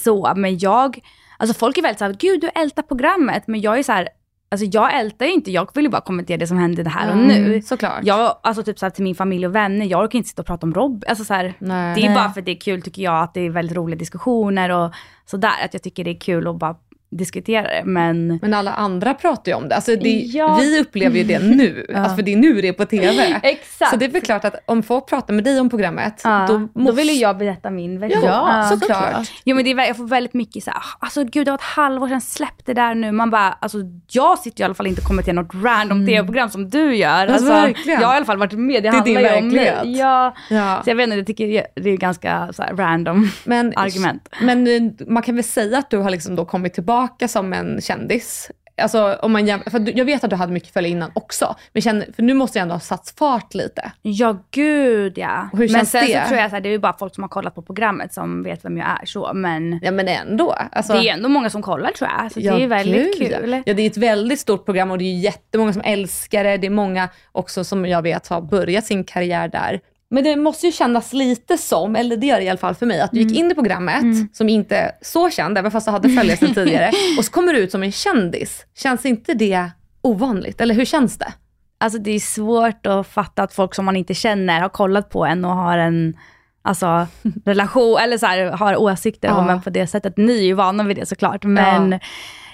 [0.04, 0.32] så.
[0.36, 0.98] Men jag,
[1.38, 3.42] alltså folk är väldigt såhär, gud du ältar programmet.
[3.46, 4.08] Men jag är så här,
[4.48, 7.10] alltså jag ältar ju inte, jag vill ju bara kommentera det som händer det här
[7.10, 7.46] och nu.
[7.46, 8.00] Mm, såklart.
[8.02, 10.46] Jag, alltså typ så här, till min familj och vänner, jag orkar inte sitta och
[10.46, 11.04] prata om Rob.
[11.08, 11.94] Alltså så här, Nej.
[11.94, 12.14] det är Nej.
[12.14, 14.92] bara för att det är kul tycker jag, att det är väldigt roliga diskussioner och
[15.26, 15.64] sådär.
[15.64, 16.76] Att jag tycker det är kul att bara
[17.10, 17.82] diskutera det.
[17.84, 19.74] Men Men alla andra pratar ju om det.
[19.74, 20.58] Alltså det Ja.
[20.60, 23.40] Vi upplever ju det nu, alltså för det är nu det är på TV.
[23.42, 23.90] Exakt.
[23.90, 26.58] Så det är väl klart att om folk pratar med dig om programmet, Ja, då
[26.58, 26.96] då, måste...
[26.96, 28.22] vill ju jag berätta min version.
[28.24, 29.30] Ja, såklart.
[29.44, 31.62] Jo men det är, jag får väldigt mycket så här, alltså gud det var ett
[31.62, 33.12] halvår sedan, släpp det där nu.
[33.12, 33.78] Man bara, alltså
[34.10, 37.26] jag sitter i alla fall inte och kommenterar något random tv-program som du gör.
[37.26, 39.98] Alltså, Alltså, jag har i alla fall varit med, det, Det handlar ju om mig.
[39.98, 40.34] Ja.
[40.50, 40.80] Ja.
[40.84, 44.28] Så jag vet inte, jag tycker det är ganska så här, random Men, argument.
[44.40, 46.97] men eh, man kan väl säga att du har liksom då kommit tillbaka
[47.28, 48.50] som en kändis?
[48.78, 49.60] Alltså, om man jäm...
[49.70, 52.58] för jag vet att du hade mycket följare innan också, men känner, för nu måste
[52.58, 53.92] jag ändå ha satt fart lite.
[54.02, 55.48] Ja gud ja.
[55.52, 56.22] Och hur men känns sen det?
[56.22, 58.64] så tror jag att det är bara folk som har kollat på programmet som vet
[58.64, 59.30] vem jag är så.
[59.34, 60.54] Men Ja men ändå.
[60.72, 62.32] Alltså, det är ändå många som kollar tror jag.
[62.32, 63.50] Så det är väldigt gud, kul.
[63.52, 63.62] Ja.
[63.66, 66.56] ja, det är ett väldigt stort program och det är jättemånga som älskar det.
[66.56, 69.80] Det är många också som jag vet har börjat sin karriär där.
[70.10, 72.86] Men det måste ju kännas lite som, eller det gör det i alla fall för
[72.86, 73.44] mig, att du gick Mm.
[73.44, 74.04] in i programmet
[74.36, 77.52] som inte är så känd, även fast du hade följare sedan tidigare, och så kommer
[77.52, 78.66] du ut som en kändis.
[78.76, 79.70] Känns inte det
[80.02, 80.60] ovanligt?
[80.60, 81.32] Eller hur känns det?
[81.80, 85.24] Alltså det är svårt att fatta att folk som man inte känner har kollat på
[85.26, 86.16] en och har en
[86.62, 87.06] alltså,
[87.44, 89.52] relation, eller så här, har åsikter om Ja.
[89.52, 90.16] en på det sättet.
[90.16, 92.00] Ni är ju vana vid det såklart, men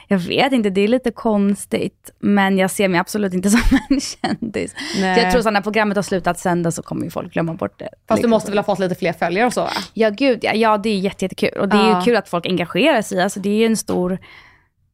[0.09, 2.11] jag vet inte, det är lite konstigt.
[2.21, 4.75] Men jag ser mig absolut inte som en kändis.
[5.01, 5.15] Nej.
[5.15, 7.79] Så jag tror att när programmet har slutat sända så kommer ju folk glömma bort
[7.79, 7.85] det.
[7.85, 8.31] Fast du Liksom.
[8.31, 9.61] måste väl ha fått lite fler följare och så?
[9.61, 9.71] va?
[9.95, 11.59] Ja gud ja, ja det är jätte, jättekul.
[11.61, 11.99] Och det är Ja.
[11.99, 13.23] ju kul att folk engagerar sig.
[13.23, 14.19] Alltså det är ju en stor,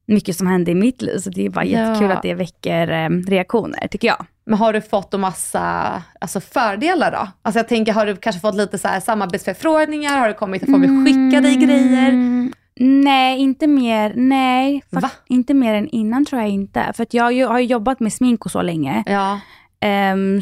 [0.07, 1.19] mycket som händer i mitt liv.
[1.19, 1.79] Så det är bara Ja.
[1.89, 4.27] jättekul att det väcker eh, reaktioner, tycker jag.
[4.47, 7.29] Men har du fått en massa alltså fördelar då?
[7.43, 10.19] Alltså jag tänker, har du kanske fått lite så här samarbetsförfrågningar?
[10.19, 12.09] Har det kommit att folk vill skicka dig grejer?
[12.09, 14.13] Mm, nej, inte mer.
[14.17, 15.11] Nej, Va?
[15.29, 16.93] inte mer än innan tror jag inte.
[16.97, 19.05] För att jag har ju jobbat med smink och så länge.
[19.07, 19.41] Ja,
[19.81, 20.41] Ehm,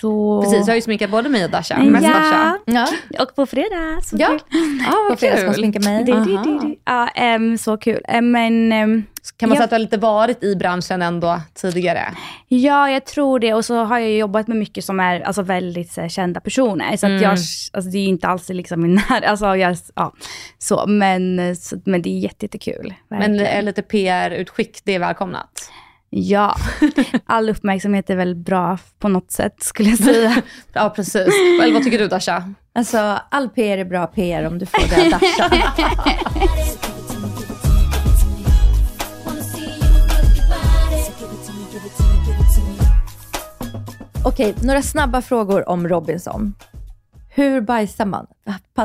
[0.00, 0.42] så...
[0.42, 0.66] precis.
[0.66, 1.78] Du har ju sminkat både mig och Dasha.
[1.78, 2.58] Mest Dasha.
[2.64, 4.00] ja, Ja, och på fredag.
[4.02, 4.28] Så ja.
[4.28, 4.40] kul.
[4.86, 5.54] Ja, på fredag ska kul.
[5.54, 6.04] sminka mig.
[6.04, 6.76] Det, det, det.
[6.84, 8.00] Ja, ehm, så kul.
[8.08, 9.04] Ehm, men, ehm,
[9.36, 9.58] Kan man Ja.
[9.58, 12.04] säga att du har lite varit i branschen ändå tidigare?
[12.48, 13.54] Ja, jag tror det.
[13.54, 16.96] Och så har jag jobbat med mycket som är alltså, väldigt så här, kända personer.
[16.96, 20.12] Så att jag, alltså, det är inte alls liksom min när, alltså, jag, ja,
[20.58, 20.84] så.
[20.86, 22.94] Men, så, men det är jätte- jättekul.
[23.08, 23.46] Men verkligen.
[23.58, 25.70] eh, lite PR-utskick, det är välkomnat.
[26.10, 26.56] Ja,
[27.26, 30.42] all uppmärksamhet är väl bra på något sätt skulle jag säga.
[30.72, 31.28] Ja, precis.
[31.62, 32.52] Eller vad tycker du Dasha?
[32.74, 35.50] Alltså, all PR är bra PR om du får det Dasha.
[44.24, 46.54] Okej, några snabba frågor om Robinson.
[47.28, 48.26] Hur bajsar man?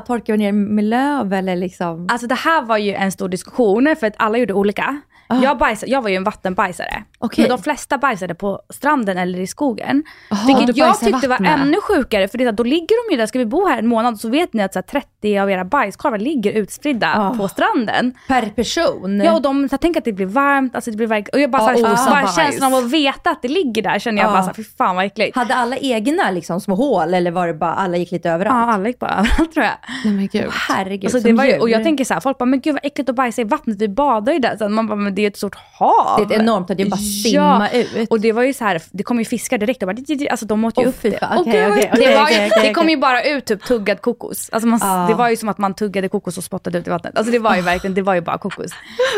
[0.08, 2.08] Torkar vi ner med löv eller liksom?
[2.12, 5.02] Alltså det här var ju en stor diskussion för att alla gjorde olika.
[5.44, 7.04] Jag, bajsade, jag var ju en vattenbajsare.
[7.20, 7.44] Okej.
[7.44, 10.04] Men de flesta bajsade på stranden eller i skogen.
[10.48, 12.28] du vilket jag tyckte var ännu sjukare.
[12.28, 14.30] För det, är då ligger de ju där, ska vi bo här en månad så
[14.30, 14.84] vet ni att så här,
[15.22, 17.38] 30 av era bajskorvar ligger utspridda Ah.
[17.38, 18.14] på stranden.
[18.28, 19.22] Per person?
[19.26, 21.42] Ja och de så här, tänker att det blir varmt, alltså det blir verkligen, och
[21.42, 24.00] jag bara, Ja, så här, osa bara känslan av att veta att det ligger där
[24.00, 24.32] känner jag Ja.
[24.34, 25.36] bara så här, fy fan vad äckligt.
[25.36, 28.68] Hade alla egna liksom, små hål eller var det bara alla gick lite överallt?
[28.68, 29.74] Ja, alla gick bara överallt tror jag.
[30.06, 30.52] Nej men gud.
[30.70, 32.86] Herregud, Alltså, det var ju, och jag tänker så här, folk bara, men gud vad
[32.86, 34.58] äckligt att bajsa i vattnet, vi badar ju där.
[34.58, 36.20] Så man bara, men det är ett stort hav.
[36.28, 38.10] Det är ett enormt och det är bara simma ut.
[38.10, 39.98] Och det var ju så här, det kom ju fiskar direkt och bara,
[40.32, 41.10] alltså de åt ju Åh, upp det.
[41.10, 44.50] det, var ju, kom ju bara ut typ tuggad kokos.
[44.52, 45.08] Alltså man, Ah.
[45.08, 47.18] Det var ju som att man tuggade kokos och spottade ut i vattnet.
[47.18, 48.72] Alltså det var ju verkligen, det var ju bara kokos.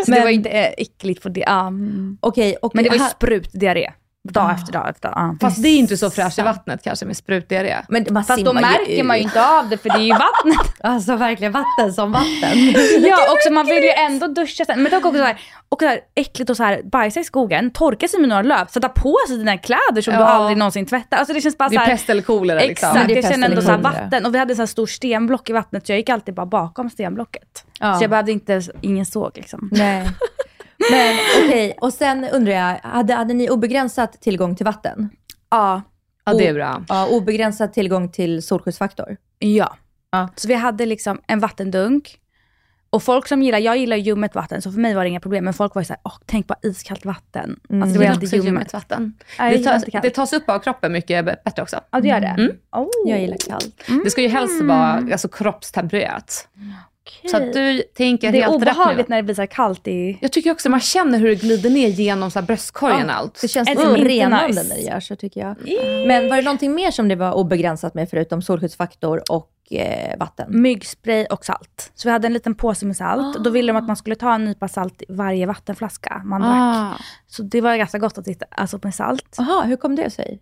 [0.06, 1.44] Så Men- det var ju inte äckligt för det.
[1.48, 2.18] ja, mm.
[2.22, 3.92] Okej, och Men det var ju sprutdiarré.
[4.32, 5.18] Dag efter dag efter dag.
[5.18, 5.36] ja.
[5.42, 7.76] Fast det är inte så fräscht i vattnet kanske med sprutdiarré.
[7.90, 10.74] men man Fast då märker man ju inte av det för det är ju vattnet.
[10.84, 12.52] Alltså verkligen vatten som vatten.
[13.02, 14.84] Ja, också man vill ju ändå duscha sen.
[14.84, 15.38] Men det är också så här,
[15.70, 18.66] och så här äckligt att så här, bajsa i skogen, torka sig med några löv,
[18.68, 20.26] sätta på sig dina kläder som du Ja.
[20.26, 21.18] aldrig någonsin tvättar.
[21.18, 22.90] Alltså det känns bara Det så är här, pest eller kolera liksom.
[22.90, 24.26] Exakt, det är jag känner ändå så här vatten.
[24.26, 26.90] Och vi hade så här stor stenblock i vattnet så jag gick alltid bara bakom
[26.90, 27.64] stenblocket.
[27.80, 27.96] Ja.
[27.98, 29.70] Så jag behövde inte, ingen såg liksom.
[29.72, 30.10] Nej.
[30.92, 31.16] Men
[31.46, 35.10] okej, och sen undrar jag, hade, hade ni obegränsat tillgång till vatten?
[35.50, 35.82] Ja.
[36.26, 36.84] Ja det är bra.
[36.90, 39.18] Ja, obegränsad tillgång till solskyddsfaktor?
[39.40, 39.78] Ja.
[40.12, 40.30] Ja.
[40.36, 42.20] Så vi hade liksom en vattendunk.
[42.90, 45.44] Och folk som gillar, jag gillar ljummet vatten så för mig var det inga problem.
[45.46, 47.60] Men folk var ju såhär, åh tänk på iskallt vatten.
[47.70, 47.84] Mm.
[47.84, 48.48] Alltså Det var också ljummet.
[48.48, 49.14] ljummet vatten.
[49.40, 51.80] Nej, Det tas, det tas upp av kroppen mycket bättre också.
[51.92, 52.28] Ja det gör det?
[52.28, 52.52] Mm.
[52.72, 52.88] Oh.
[53.06, 53.84] Jag gillar kallt.
[54.04, 56.48] Det ska ju helst vara alltså, kroppstempererat.
[57.32, 58.72] Så att du tänker Det är helt rätt nu.
[58.72, 60.18] obehagligt när det blir så här kallt i...
[60.22, 63.42] Jag tycker också man känner hur det glider ner genom så här bröstkorgen och allt.
[63.42, 64.64] Det känns Är det inte renande nice?
[64.64, 65.56] när det görs så tycker jag.
[66.08, 70.62] Men var det någonting mer som det var obegränsat med förutom solskyddsfaktor och eh, vatten?
[70.62, 71.92] myggspray och salt.
[71.96, 73.44] Så vi hade en liten påse med salt.
[73.44, 76.54] Då ville de att man skulle ta en nypa salt i varje vattenflaska man drack.
[76.56, 76.98] Ah.
[77.28, 79.36] Så det var ganska gott att dricka alltså med salt.
[79.38, 80.40] Jaha, hur kom det sig?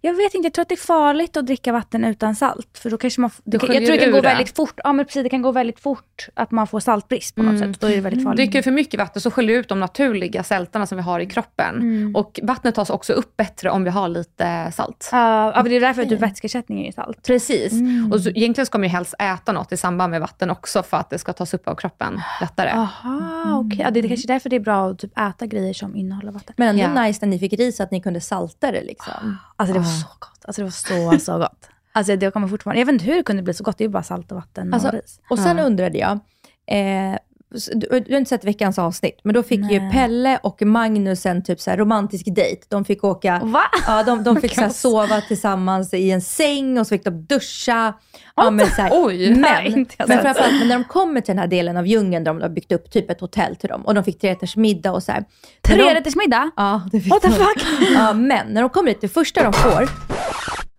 [0.00, 2.78] Jag vet inte, jag tror att det är farligt att dricka vatten utan salt.
[2.78, 4.28] För då kanske man, det, jag tror det kan gå det.
[4.28, 4.80] väldigt fort.
[4.84, 7.80] Ja men precis, det kan gå väldigt fort att man får saltbrist på något sätt.
[7.80, 8.36] Då är det väldigt farligt.
[8.36, 11.20] Dricker du för mycket vatten så sköljer du ut de naturliga sältarna som vi har
[11.20, 12.12] i kroppen.
[12.16, 15.08] Och vattnet tas också upp bättre om vi har lite salt.
[15.12, 17.22] Ja, ja, det är därför att du vätskeersättning är salt.
[17.26, 17.72] Precis.
[18.12, 20.96] Och så, egentligen ska man ju helst äta något i samband med vatten också för
[20.96, 22.70] att det ska tas upp av kroppen lättare.
[22.70, 23.78] Aha, okej.
[23.80, 26.54] Ja, det är kanske därför det är bra att typ äta grejer som innehåller vatten.
[26.58, 27.02] Men ändå Ja.
[27.02, 29.38] nice när ni fick ris att ni kunde salta det liksom.
[29.56, 30.44] Alltså det var så gott.
[30.44, 31.68] Alltså det var så, så gott.
[31.92, 33.78] Alltså det kommer fortfarande, jag vet inte hur det kunde bli så gott.
[33.78, 35.20] Det är ju bara salt och vatten Alltså, och ris.
[35.30, 36.18] och sen undrade jag,
[36.66, 37.18] eh,
[37.50, 41.44] du, du har inte sett veckans avsnitt, men då fick ju Pelle och Magnus en
[41.44, 42.62] typ så här romantisk dejt.
[42.68, 43.62] De fick åka, Va?
[43.86, 47.94] ja, de, de fick så sova tillsammans i en säng och så fick de duscha.
[48.36, 49.30] Ja, men, så här, Oj.
[49.30, 51.86] Nej, men, inte jag men framförallt men när de kommer till den här delen av
[51.86, 54.56] djungeln där de har byggt upp typ ett hotell till dem och de fick trerätters
[54.56, 55.24] middag och så här.
[55.62, 56.50] Trerättersmiddag?
[56.56, 57.34] Ja, det fick What the de.
[57.34, 57.66] fuck?
[57.94, 59.88] Ja, men när de kommer dit, det första de får,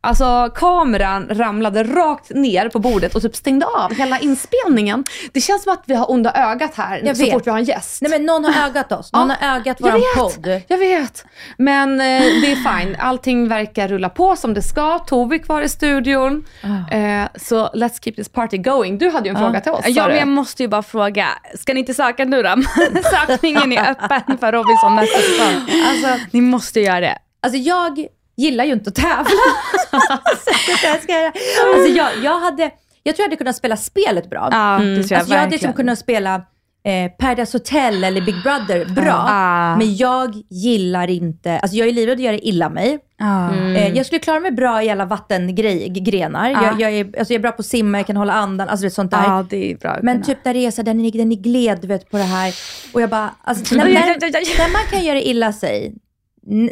[0.01, 5.03] Alltså kameran ramlade rakt ner på bordet och typ stängde av hela inspelningen.
[5.33, 7.33] Det känns som att vi har onda ögat här Jag så vet.
[7.33, 8.01] fort vi har en gäst.
[8.01, 10.61] nej men någon har ögat oss, någon har ögat jag våran vet, podd.
[10.67, 11.25] Jag vet.
[11.57, 12.95] Men eh, det är fine.
[12.99, 14.99] Allting verkar rulla på som det ska.
[14.99, 16.45] Tove är kvar i studion.
[16.91, 18.97] Eh, så let's keep this party going.
[18.97, 19.85] Du hade ju en fråga till oss.
[19.87, 21.27] Ja, men jag måste ju bara fråga.
[21.59, 22.55] Ska ni inte söka nu då?
[23.27, 25.81] Sökningen är öppen för Robinson nästa säsong.
[25.87, 27.17] Alltså, ni måste göra det.
[27.41, 28.05] Alltså jag
[28.37, 29.23] gillar ju inte att tävla.
[30.45, 31.25] Så det där ska jag,
[31.75, 32.63] alltså jag, jag, hade,
[33.03, 34.47] jag tror jag hade kunnat spela spelet bra.
[34.51, 36.35] Ja, det tror jag alltså jag hade liksom kunnat spela
[36.85, 39.25] eh, Paradise Hotel eller Big Brother bra.
[39.27, 39.75] Ja.
[39.77, 42.99] Men jag gillar inte, alltså jag är livrädd att göra illa mig.
[43.17, 43.55] Ja.
[43.55, 46.49] Eh, jag skulle klara mig bra i alla vattengrenar.
[46.49, 46.63] Ja.
[46.63, 48.83] Jag, jag, är, alltså jag är bra på att simma, jag kan hålla andan, alltså
[48.83, 49.23] det sånt där.
[49.23, 49.97] Ja, det är bra.
[50.01, 52.23] Men typ när det är så där, den, är- den är gled vet, på det
[52.23, 52.53] här.
[52.93, 54.03] Och jag bara, alltså, när, när,
[54.57, 55.93] när man kan göra illa sig,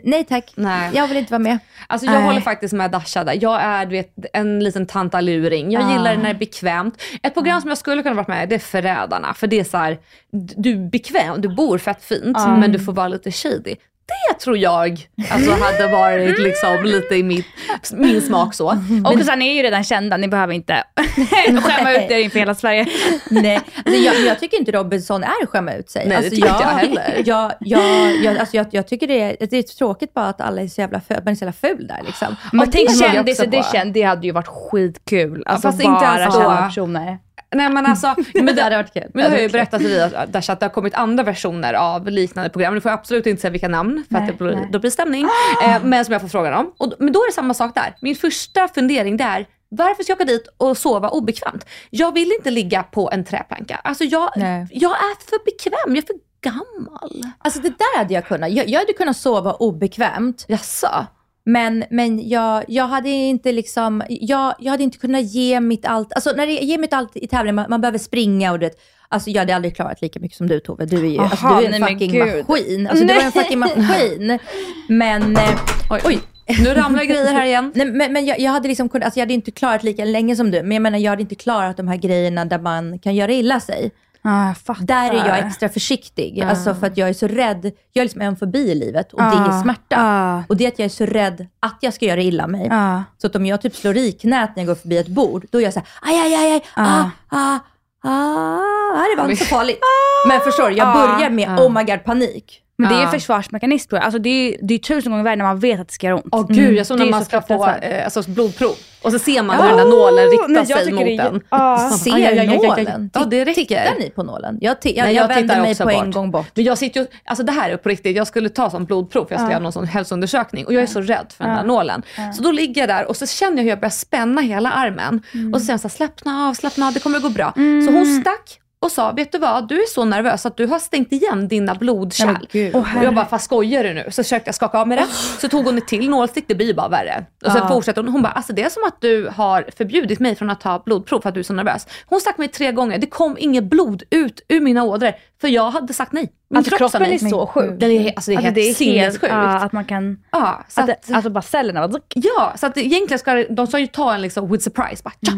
[0.03, 0.91] nej tack, Nej.
[0.95, 1.59] jag vill inte vara med.
[1.87, 2.23] Alltså jag Nej.
[2.23, 3.37] håller faktiskt med Dasha där.
[3.41, 5.71] Jag är du vet, en liten tantaluring.
[5.71, 7.01] Jag gillar det när det är bekvämt.
[7.23, 9.33] Ett program som jag skulle kunna varit med i, det är Förrädarna.
[9.33, 9.91] För det är så här,
[10.31, 13.75] d- du är bekväm, du bor fett fint, men du får vara lite shady.
[14.07, 17.45] Det tror jag alltså, hade varit liksom lite i mitt,
[17.93, 18.67] min smak så.
[19.05, 20.83] Och sen är ju redan kända, ni behöver inte
[21.63, 22.87] skämma ut er inför hela Sverige.
[23.29, 26.07] Nej, alltså jag, jag tycker inte Robinson är skämma ut sig.
[26.07, 27.23] Nej, det alltså tycker inte jag heller.
[27.25, 30.61] Jag, jag, jag, alltså jag, jag tycker det är, det är tråkigt bara att alla
[30.61, 32.35] är så jävla, ful, man är så jävla ful där liksom.
[32.51, 33.55] Men tänk det såg jag kändis också på.
[33.55, 35.43] edition, det hade ju varit skitkul.
[35.45, 36.41] Alltså fast bara inte ens då.
[36.41, 37.17] personer.
[37.55, 39.09] Nej men alltså, men Det det, hade varit kul.
[39.13, 41.73] Men det har jag ju berättat för dig Dasha, att det har kommit andra versioner
[41.73, 42.73] av liknande program.
[42.73, 44.69] Nu får jag absolut inte säga vilka namn för att det blir, nej.
[44.71, 45.27] då blir stämning.
[45.63, 46.73] Eh, men som jag får frågan om.
[46.77, 47.95] Och, men då är det samma sak där.
[48.01, 51.65] Min första fundering det är, varför ska jag åka dit och sova obekvämt?
[51.89, 53.75] Jag vill inte ligga på en träplanka.
[53.83, 54.67] Alltså jag, Nej.
[54.71, 57.33] jag är för bekväm, jag är för gammal.
[57.37, 58.51] Alltså det där hade jag kunnat.
[58.51, 60.45] Jag, jag hade kunnat sova obekvämt.
[60.47, 61.05] Jaså?
[61.45, 66.13] Men, men jag, jag hade inte liksom, jag, jag hade inte kunnat ge mitt allt.
[66.13, 68.71] Alltså när det ge mitt allt i tävling, man, man behöver springa och det.
[69.09, 70.85] Alltså jag hade aldrig klarat lika mycket som du Tove.
[70.85, 72.87] Du är ju alltså, Aha, du är en fucking maskin.
[72.87, 74.39] Alltså du är en fucking maskin.
[74.87, 76.01] Men, eh, Oj.
[76.05, 76.19] Oj.
[76.63, 77.71] Nu ramlar grejer här igen.
[77.75, 80.35] nej, men, men jag, jag hade liksom kunnat, alltså jag hade inte klarat lika länge
[80.35, 80.63] som du.
[80.63, 83.59] Men jag menar jag hade inte klarat de här grejerna där man kan göra illa
[83.59, 83.91] sig.
[84.25, 84.53] Ah.
[84.79, 86.41] Där är jag extra försiktig.
[86.41, 87.71] Alltså för att jag är så rädd.
[87.93, 89.95] Jag är liksom en fobi i livet och det är Ah, smärta.
[89.99, 90.43] ah.
[90.49, 92.69] Och det är att jag är så rädd att jag ska göra illa mig.
[93.17, 95.57] Så att om jag typ slår i knät när jag går förbi ett bord, då
[95.59, 97.59] är jag såhär, aj, aj, aj, aj, ah, ah,
[98.03, 99.79] ah, det var inte så farligt.
[100.27, 102.61] Men förstår du, jag Ah, börjar med oh my god panik.
[102.77, 104.05] Men det är en försvarsmekanism tror jag.
[104.05, 106.15] Alltså det är, det är tusen gånger värre när man vet att det ska göra
[106.15, 106.25] ont.
[106.31, 107.83] Åh gud, jag såg Det när är man så ska få fruktansvärt.
[107.93, 108.75] eh, alltså, blodprov.
[109.01, 111.15] Och så ser man hur den där nålen riktar nej, jag sig tycker mot det
[111.15, 111.41] är- den.
[111.49, 111.89] Ja.
[112.03, 112.83] Ser Aj, aj, aj, aj, aj, aj.
[112.83, 113.09] nålen?
[113.13, 113.61] Ja, det räcker.
[113.65, 114.57] Tittar ni på nålen?
[114.61, 116.13] Jag, ti- jag, Nej, jag, jag vänder tittar mig också på en bort.
[116.13, 116.45] gång bort.
[116.55, 119.25] Men jag sitter ju, alltså det här är på riktigt, jag skulle ta som blodprov
[119.25, 121.63] för jag skulle göra någon sån hälsoundersökning och jag är så rädd för den där
[121.63, 122.01] nålen.
[122.35, 125.21] Så då ligger jag där och så känner jag hur jag börjar spänna hela armen
[125.53, 127.51] och så säger hon så här, slappna av, slappna av, det kommer gå bra.
[127.55, 130.79] Så hon stack och sa, vet du vad, du är så nervös att du har
[130.79, 132.47] stängt igen dina Nej, blodkärl.
[132.51, 132.75] gud.
[132.75, 134.03] och jag bara, fast skojar du nu?
[134.11, 135.05] Så försökte jag skaka av med det.
[135.39, 137.25] Så tog hon ett till nålstick, det blir bara värre.
[137.45, 140.35] Och sen fortsätter hon, hon bara, alltså det är som att du har förbjudit mig
[140.35, 141.87] från att ta blodprov för att du är så nervös.
[142.05, 145.11] Hon stack mig tre gånger, det kom inget blod ut ur mina ådror
[145.41, 146.31] för jag hade sagt nej.
[146.49, 147.31] Min Alltså kropp sa kroppen är nej.
[147.31, 147.79] så sjuk.
[147.79, 149.25] Den är, alltså det är Alltså, helt sinnessjukt.
[149.29, 150.17] ja, att man kan...
[150.31, 152.01] Ja, så Att att, alltså bara cellerna bara...
[152.15, 155.01] ja, så att egentligen ska de ska ju ta en liksom with surprise.
[155.03, 155.31] Bara, tja.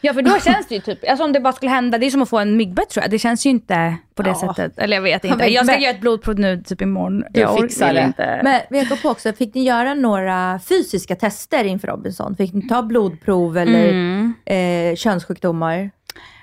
[0.00, 2.10] Ja för då känns det ju typ, alltså om det bara skulle hända, det är
[2.10, 3.10] som att få en myggbett tror jag.
[3.10, 4.34] Det känns ju inte på det Ja.
[4.54, 4.78] sättet.
[4.78, 5.44] Eller jag vet inte.
[5.44, 7.24] Jag ska men- göra ett blodprov nu typ imorgon.
[7.30, 8.02] Du jag fixar det.
[8.02, 8.40] Inte.
[8.70, 12.36] Men jag kom på också, fick ni göra några fysiska tester inför Robinson?
[12.36, 14.34] Fick ni ta blodprov eller Mm.
[14.46, 15.90] eh, könssjukdomar?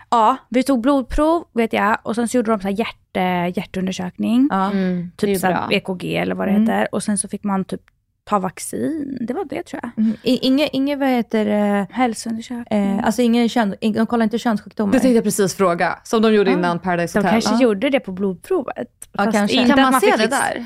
[0.10, 4.48] Ja, vi tog blodprov vet jag och sen så gjorde de så här hjärt, hjärtundersökning.
[4.52, 4.72] Ja.
[4.72, 5.58] är typ så.
[5.72, 6.88] EKG eller vad det heter.
[6.92, 7.82] Och sen så fick man typ
[8.24, 9.18] ta vaccin.
[9.28, 9.92] Det var det tror jag.
[10.06, 10.18] Mm.
[10.24, 11.88] I- Inge, inge, vad heter det?
[11.92, 12.98] Hälsoundersökning.
[13.00, 14.94] Eh, alltså ingen kön, ing- de kollar inte könssjukdomar?
[14.94, 17.42] Det tänkte jag precis fråga, som de gjorde innan Paradise de Hotel.
[17.42, 18.88] kanske gjorde det på blodprovet.
[19.12, 19.56] Ja, kanske.
[19.58, 20.66] inte Kan att man, se fick det där?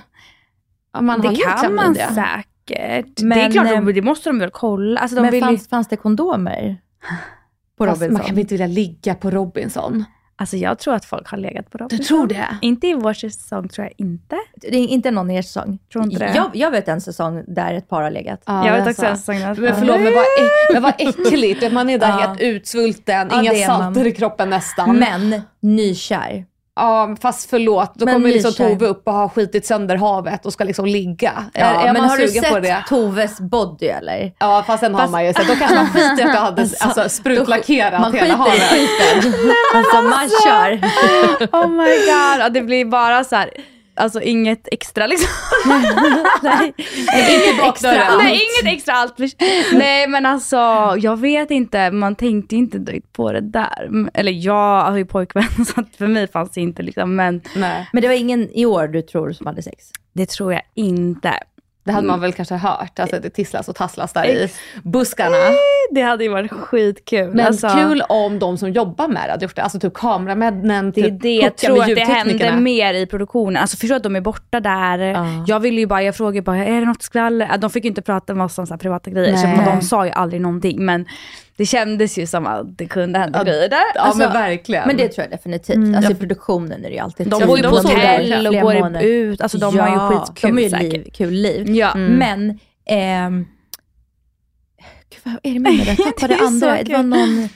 [0.93, 2.07] Ja, man har Det kan man klamydia.
[2.07, 3.15] säkert.
[3.17, 4.99] det Men, är klart, eh, de- det måste de väl kolla.
[4.99, 6.77] Alltså, de Men vill ju- fanns, fanns det kondomer?
[7.77, 8.13] På Fast Robinson?
[8.13, 10.05] man kan väl inte vilja ligga på Robinson?
[10.37, 11.87] Alltså jag tror att folk har legat på dem.
[11.91, 12.47] Du tror det?
[12.61, 14.35] Inte i vår säsong tror jag inte.
[14.55, 15.79] Det är inte någon i er säsong?
[15.91, 16.31] Tror inte det.
[16.35, 18.41] Jag, jag vet en säsong där ett par har legat.
[18.45, 19.07] Ja, jag vet också så.
[19.07, 19.55] en säsong där.
[19.55, 20.25] Men förlåt, men vad,
[20.73, 21.71] men vad äckligt.
[21.73, 22.13] Man är där Ja.
[22.15, 23.81] helt utsvulten, Ja, inga är man.
[23.93, 24.97] salter i kroppen nästan.
[24.97, 26.45] Men nykär.
[26.75, 28.53] Ja, fast förlåt, då Men kommer liksom.
[28.53, 31.31] Tove upp och har skitit sönder havet och ska liksom ligga.
[31.53, 32.67] Ja, är, är men man har du det?
[32.75, 34.33] sett Toves body eller?
[34.39, 35.47] Ja, fast sen har man ju sett.
[35.47, 38.61] Då kanske man skiter i att du hade alltså, sprutlackerat Man hela skiter i havet.
[38.63, 39.33] skiten.
[39.75, 40.71] Alltså man kör.
[41.61, 43.49] Oh my god, ja, det blir bara så här,
[43.95, 45.29] alltså inget extra liksom.
[46.43, 48.23] Nej, inget extra allt.
[48.23, 49.17] Nej, inget extra allt.
[49.73, 50.57] Nej men alltså,
[50.97, 54.09] jag vet inte, man tänkte inte direkt på det där.
[54.13, 58.01] Eller jag har ju pojkvän så för mig fanns det inte liksom, men Nej, Men
[58.01, 59.91] det var ingen i år du tror som hade sex?
[60.13, 61.33] det tror jag inte.
[61.85, 62.99] Det hade man väl kanske hört.
[62.99, 64.49] Alltså det tisslas och tasslas där i
[64.83, 65.37] buskarna.
[65.91, 67.33] Det hade ju varit skitkul.
[67.33, 69.61] Men alltså, kul om de som jobbar med det hade gjort det.
[69.61, 73.61] Alltså typ kameramännen, Det är typ det jag tror att det händer mer i produktionen.
[73.61, 75.17] Alltså förstå att de är borta där.
[75.47, 77.57] Jag ville ju bara, jag frågade bara, är det något skvaller?
[77.57, 79.59] De fick ju inte prata med oss om så här privata grejer, så Nej.
[79.65, 80.85] de sa ju aldrig någonting.
[80.85, 81.05] Men
[81.57, 83.77] det kändes ju som att det kunde hända grejer där.
[83.95, 84.87] Ja Alltså, men verkligen.
[84.87, 85.95] Men det tror jag definitivt.
[85.95, 89.01] Alltså i produktionen är det ju alltid De bor ju på hotell och går månader.
[89.05, 89.41] ut.
[89.41, 90.93] Alltså de har ju skitkul de har ju säkert.
[90.93, 91.69] liv, kul liv.
[91.75, 91.95] Ja.
[91.95, 93.45] Men, ehm,
[95.09, 95.87] gud vad är det med mig?
[95.87, 96.83] Jag tappade Det andra.
[96.83, 97.49] Det var någon,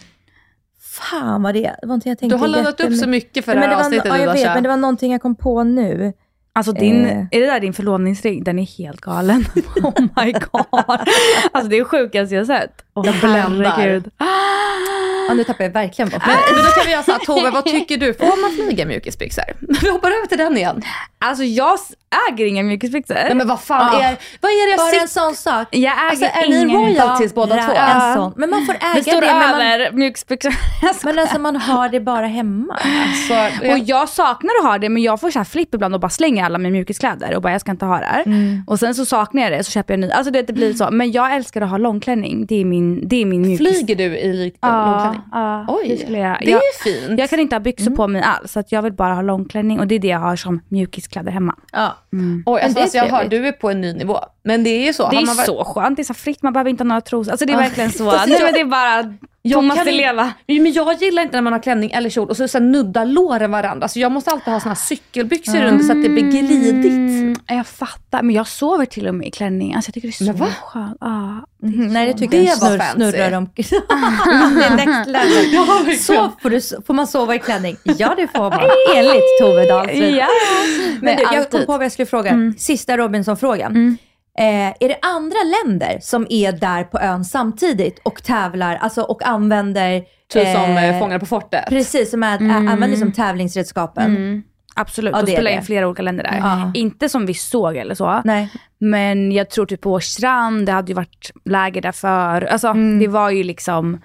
[0.81, 3.53] fan vad det, det var någonting jag tänkte du har laddat upp så mycket för
[3.53, 5.63] det men här var, avsnittet ja, jag vet, men det var någonting jag kom på
[5.63, 6.13] nu.
[6.59, 7.25] Alltså din, Eh.
[7.31, 8.43] är det där din förlovningsring?
[8.43, 9.45] Den är helt galen.
[9.83, 10.99] oh my god.
[11.51, 12.71] Alltså det är sjukaste jag sett.
[12.93, 14.01] Åh, Jag bländar.
[15.27, 16.43] Ja, nu tappar jag verkligen bort Men, mig.
[16.55, 18.13] men då kan vi göra såhär, Tove vad tycker du?
[18.13, 19.43] Får man flyga mjukisbyxor?
[19.81, 20.81] Vi hoppar över till den igen.
[21.21, 21.77] Alltså jag
[22.31, 23.13] äger inga mjukisbyxor.
[23.15, 24.01] Nej men vad fan Ah.
[24.01, 25.07] är, vad är det jag Bara en sitter...
[25.07, 25.67] sån sak.
[25.71, 27.71] Jag äger Alltså, är ni royalties båda två?
[27.73, 28.33] En sån.
[28.37, 29.03] Men man får äga Det det.
[29.11, 30.53] står men, man, över mjukisbyxor.
[31.05, 32.73] men alltså man har det bara hemma.
[32.73, 36.01] Alltså, Och jag saknar att ha det men jag får så här flipp ibland och
[36.01, 38.23] bara slänger alla mina mjukiskläder och bara jag ska inte ha det här.
[38.25, 38.63] Mm.
[38.67, 40.13] Och sen så saknar jag det så köper jag en ny.
[40.13, 40.87] Alltså det, det blir så.
[40.91, 42.45] Men jag älskar att ha långklänning.
[42.45, 43.57] Det är min, det är min mjukis.
[43.77, 45.21] Flyger du i Ja, långklänning?
[45.31, 47.19] ja, Oj, det jag det är jag, ju fint.
[47.19, 49.79] jag kan inte ha byxor på mig alls så att jag vill bara ha långklänning
[49.79, 50.61] och det är det jag har som
[51.09, 51.55] mjukiskläder hemma.
[51.71, 51.95] Ja.
[52.45, 54.19] Oj, alltså, alltså, jag hör, du är på en ny nivå.
[54.43, 55.09] Men det är ju så.
[55.09, 57.31] Det är varit- så skönt, det är så fritt, man behöver inte ha några trosor.
[57.31, 58.11] Alltså det är verkligen så.
[58.27, 59.13] Nej men det är bara,
[59.49, 60.33] Jag Thomas kan leva.
[60.47, 63.51] Men jag gillar inte när man har klänning eller kjol och så, så nuddar låren
[63.51, 63.87] varandra.
[63.87, 66.91] Så jag måste alltid ha såna här cykelbyxor under så att det blir glidigt.
[66.91, 69.75] Mm, jag fattar, men jag sover till och med i klänning.
[69.75, 70.97] Alltså jag tycker det är Men så skönt.
[71.01, 73.49] Ja, Mhm, Nej, det tycker Det jag var snurr, snurrar om.
[73.55, 73.65] det är.
[75.97, 77.77] Så får, du, får man sova i klänning?
[77.83, 78.59] Ja, det får man.
[78.95, 80.15] Enligt Tove Dahlsvik.
[80.15, 80.27] Ja.
[81.01, 82.53] Men du, jag kom på vad jag skulle fråga.
[82.57, 83.97] Sista Robinson-frågan.
[84.37, 89.27] Eh, är det andra länder som är där på ön samtidigt och tävlar alltså, och
[89.27, 90.03] använder...
[90.33, 91.65] Typ som eh, eh, Fångar på fortet.
[91.69, 94.15] Precis, som är, använder som tävlingsredskapen.
[94.15, 94.43] Mm.
[94.75, 96.37] Absolut, Ja, de spelar in flera olika länder där.
[96.37, 96.71] Ja.
[96.73, 98.21] Inte som vi såg eller så.
[98.25, 98.49] Nej.
[98.77, 102.41] Men jag tror typ på Årstrand, det hade ju varit läger där för.
[102.41, 102.99] Alltså Mm.
[102.99, 104.01] det var ju liksom...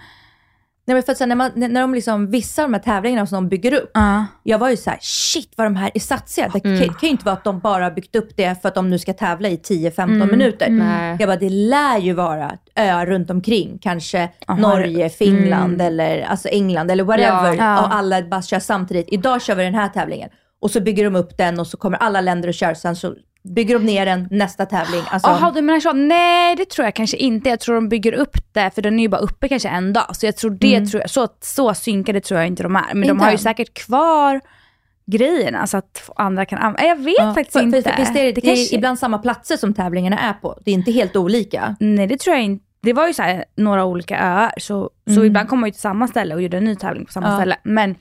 [0.86, 3.26] Nej, men för att sen när, man, när de liksom, vissa av de här tävlingarna
[3.26, 4.26] som de bygger upp, Ja.
[4.42, 6.48] jag var ju så här: shit vad de här är satsiga.
[6.52, 8.74] Det kan, kan ju inte vara att de bara har byggt upp det för att
[8.74, 10.70] de nu ska tävla i 10-15 minuter.
[10.70, 11.16] Nej.
[11.20, 13.78] Jag bara, det lär ju vara öar runt omkring.
[13.82, 17.54] Kanske Aha, Norge, Finland eller alltså England eller whatever.
[17.54, 17.54] Ja.
[17.54, 17.82] Ja.
[17.86, 19.06] Och alla bara kör samtidigt.
[19.08, 20.30] Idag kör vi den här tävlingen.
[20.60, 22.74] Och så bygger de upp den och så kommer alla länder och kör.
[22.74, 23.14] Sen så
[23.48, 25.02] bygger de ner den nästa tävling.
[25.10, 25.92] Alltså, du menar så?
[25.92, 27.48] Nej, det tror jag kanske inte.
[27.48, 30.16] Jag tror de bygger upp det, för den är ju bara uppe kanske en dag.
[30.16, 32.94] Så jag tror det, tror jag, så, så synkade tror jag inte de är.
[32.94, 34.40] Men de Inte har ju säkert kvar
[35.06, 36.88] grejerna så att andra kan använda.
[36.88, 37.82] Jag vet ja, faktiskt för, inte.
[37.82, 40.58] För, för, visst är det, det, är kanske- ibland samma platser som tävlingarna är på.
[40.64, 41.76] Det är inte helt olika.
[41.80, 42.64] Nej, det tror jag inte.
[42.82, 45.80] Det var ju så här, några olika öar, så, så ibland kom man ju till
[45.80, 47.36] samma ställe och gjorde en ny tävling på samma Ja.
[47.36, 47.56] ställe.
[47.62, 47.94] Men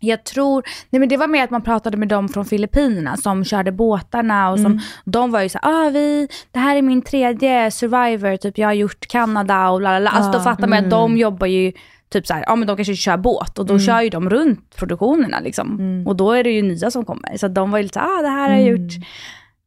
[0.00, 3.44] jag tror, nej men det var mer att man pratade med dem från Filippinerna som
[3.44, 7.02] körde båtarna och som, de var ju så här, ah, vi, det här är min
[7.02, 10.10] tredje survivor, typ jag har gjort Kanada och lalala.
[10.10, 11.72] Alltså då Ja, fattar man att de jobbar ju
[12.08, 14.76] typ så här, ja men de kanske kör båt och då kör ju de runt
[14.76, 16.04] produktionerna liksom.
[16.06, 17.36] Och då är det ju nya som kommer.
[17.36, 18.92] Så de var ju lite så ah det här har jag gjort,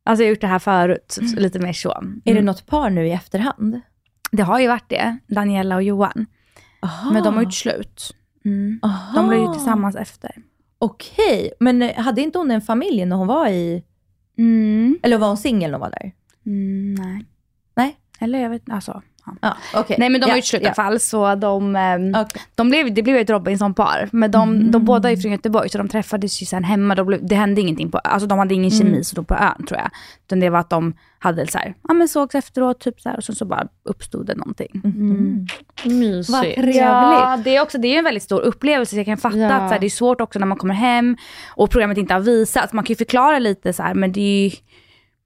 [0.05, 2.03] alltså jag har gjort det här förut, så lite mer så.
[2.25, 3.81] Är det något par nu i efterhand?
[4.31, 6.25] Det har ju varit det, Daniela och Johan.
[6.83, 7.11] Aha.
[7.11, 8.15] Men de har gjort slut.
[8.45, 8.79] Mm.
[9.15, 10.31] De blev ju tillsammans efter.
[10.77, 13.83] Okej, men eh, hade inte hon en familj när hon var i...
[14.37, 14.99] Mm.
[15.03, 16.11] Eller var hon singel när hon var där?
[16.45, 17.25] Mm, nej.
[17.75, 17.97] Nej?
[18.19, 19.01] Eller jag vet alltså.
[19.41, 19.57] Ja.
[19.73, 19.95] Okej.
[19.99, 20.99] Nej men de har gjort slut i alla fall.
[20.99, 22.41] Så de, ehm, Okej.
[22.55, 24.09] de blev, det blev ett Robinson-par.
[24.11, 26.95] Men de, de båda är från Göteborg så de träffades ju sen hemma.
[26.95, 29.65] De blev, det hände ingenting på Alltså de hade ingen kemi så då på ön
[29.67, 29.89] tror jag.
[30.25, 33.17] Utan det var att de hade så här, ja men sågs efteråt typ så här,
[33.17, 34.81] och sen så bara uppstod det någonting.
[34.83, 35.47] Mm.
[35.85, 36.29] Mysigt.
[36.29, 36.75] Vad trevligt.
[36.75, 38.89] Ja, det är, också, det är en väldigt stor upplevelse.
[38.89, 39.53] Så jag kan fatta Ja.
[39.53, 41.17] att så här, det är svårt också när man kommer hem
[41.55, 42.73] och programmet inte har visats.
[42.73, 44.51] Man kan ju förklara lite så här, men det är ju,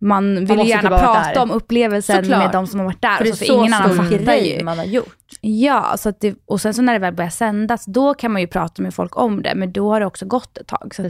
[0.06, 1.41] man vill ju måste gärna typ prata där.
[1.41, 2.39] om upplevelsen Såklart.
[2.39, 3.18] med de som har varit där.
[3.18, 4.64] För det är så, så ingen annan fattar ju.
[4.64, 5.16] man har gjort.
[5.41, 8.47] Ja, så det, och sen så när det väl börjar sändas, då kan man ju
[8.47, 9.56] prata med folk om det.
[9.56, 10.95] Men då har det också gått ett tag.
[10.95, 11.10] Så det,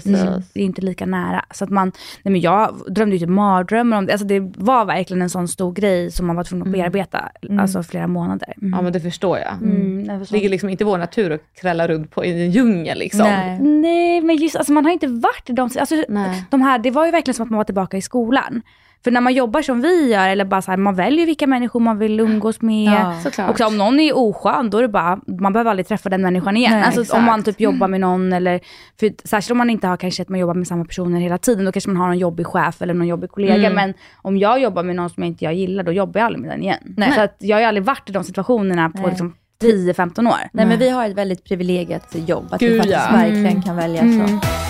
[0.53, 1.45] det är inte lika nära.
[1.53, 1.91] Så att man,
[2.23, 4.11] nej men jag drömde ju typ mardrömmar om det.
[4.11, 7.31] Alltså det var verkligen en sån stor grej som man var tvungen att bearbeta.
[7.59, 8.53] Alltså flera månader.
[8.55, 9.53] Ja men det förstår jag.
[9.53, 10.25] Mm, så.
[10.25, 13.21] Det ligger liksom inte i vår natur att krälla runt på, i en djungel liksom.
[13.21, 13.59] Nej.
[13.59, 16.45] Nej, men just alltså man har inte varit i de, alltså, Nej.
[16.49, 18.61] de här, det var ju verkligen som att man var tillbaka i skolan.
[19.05, 21.79] För när man jobbar som vi gör, eller bara så här, man väljer vilka människor
[21.79, 23.13] man vill umgås med.
[23.37, 23.49] Ja.
[23.49, 26.57] Och om någon är oskön, då är det bara, man behöver aldrig träffa den människan
[26.57, 26.71] igen.
[26.71, 27.17] Nej, alltså exakt.
[27.17, 28.59] om man typ jobbar med någon eller,
[28.99, 31.65] för särskilt om man inte har kanske att man jobbar med samma personer hela tiden,
[31.65, 33.69] då kanske man har någon jobbig chef eller någon jobbig kollega.
[33.69, 36.41] Men om jag jobbar med någon som jag inte jag gillar, då jobbar jag aldrig
[36.41, 36.79] med den igen.
[36.97, 37.11] Nej.
[37.11, 39.09] Så att jag har aldrig varit i de situationerna på Nej.
[39.09, 40.35] liksom 10-15 år.
[40.51, 42.45] Nej, men vi har ett väldigt privilegierat jobb.
[42.51, 43.17] Att vi Gud, faktiskt ja.
[43.17, 44.64] verkligen kan välja så.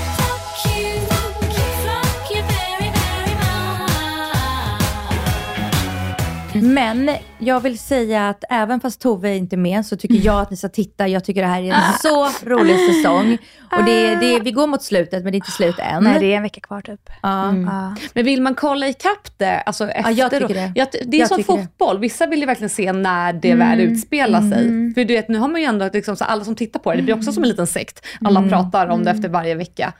[6.66, 7.10] Men
[7.40, 10.58] jag vill säga att även fast Tove är inte med så tycker jag att ni
[10.58, 11.08] ska titta.
[11.08, 13.38] Jag tycker det här är en så rolig säsong.
[13.78, 16.04] Och det, det, vi går mot slutet men det är inte slut än.
[16.04, 17.10] Nej, det är en vecka kvar typ.
[17.22, 17.54] ja.
[17.56, 17.96] Ja.
[18.14, 20.12] Men vill man kolla ikapp det alltså efter?
[20.12, 20.72] jag tycker det.
[20.76, 21.60] Ja, det är Jag som tycker det.
[21.62, 22.00] fotboll.
[22.00, 24.94] Vissa vill ju verkligen se när det väl utspelar sig.
[24.94, 26.98] För du vet, nu har man ju ändå liksom, så alla som tittar på det,
[26.98, 28.06] det blir också som en liten sekt.
[28.26, 29.94] Alla pratar om det efter varje vecka.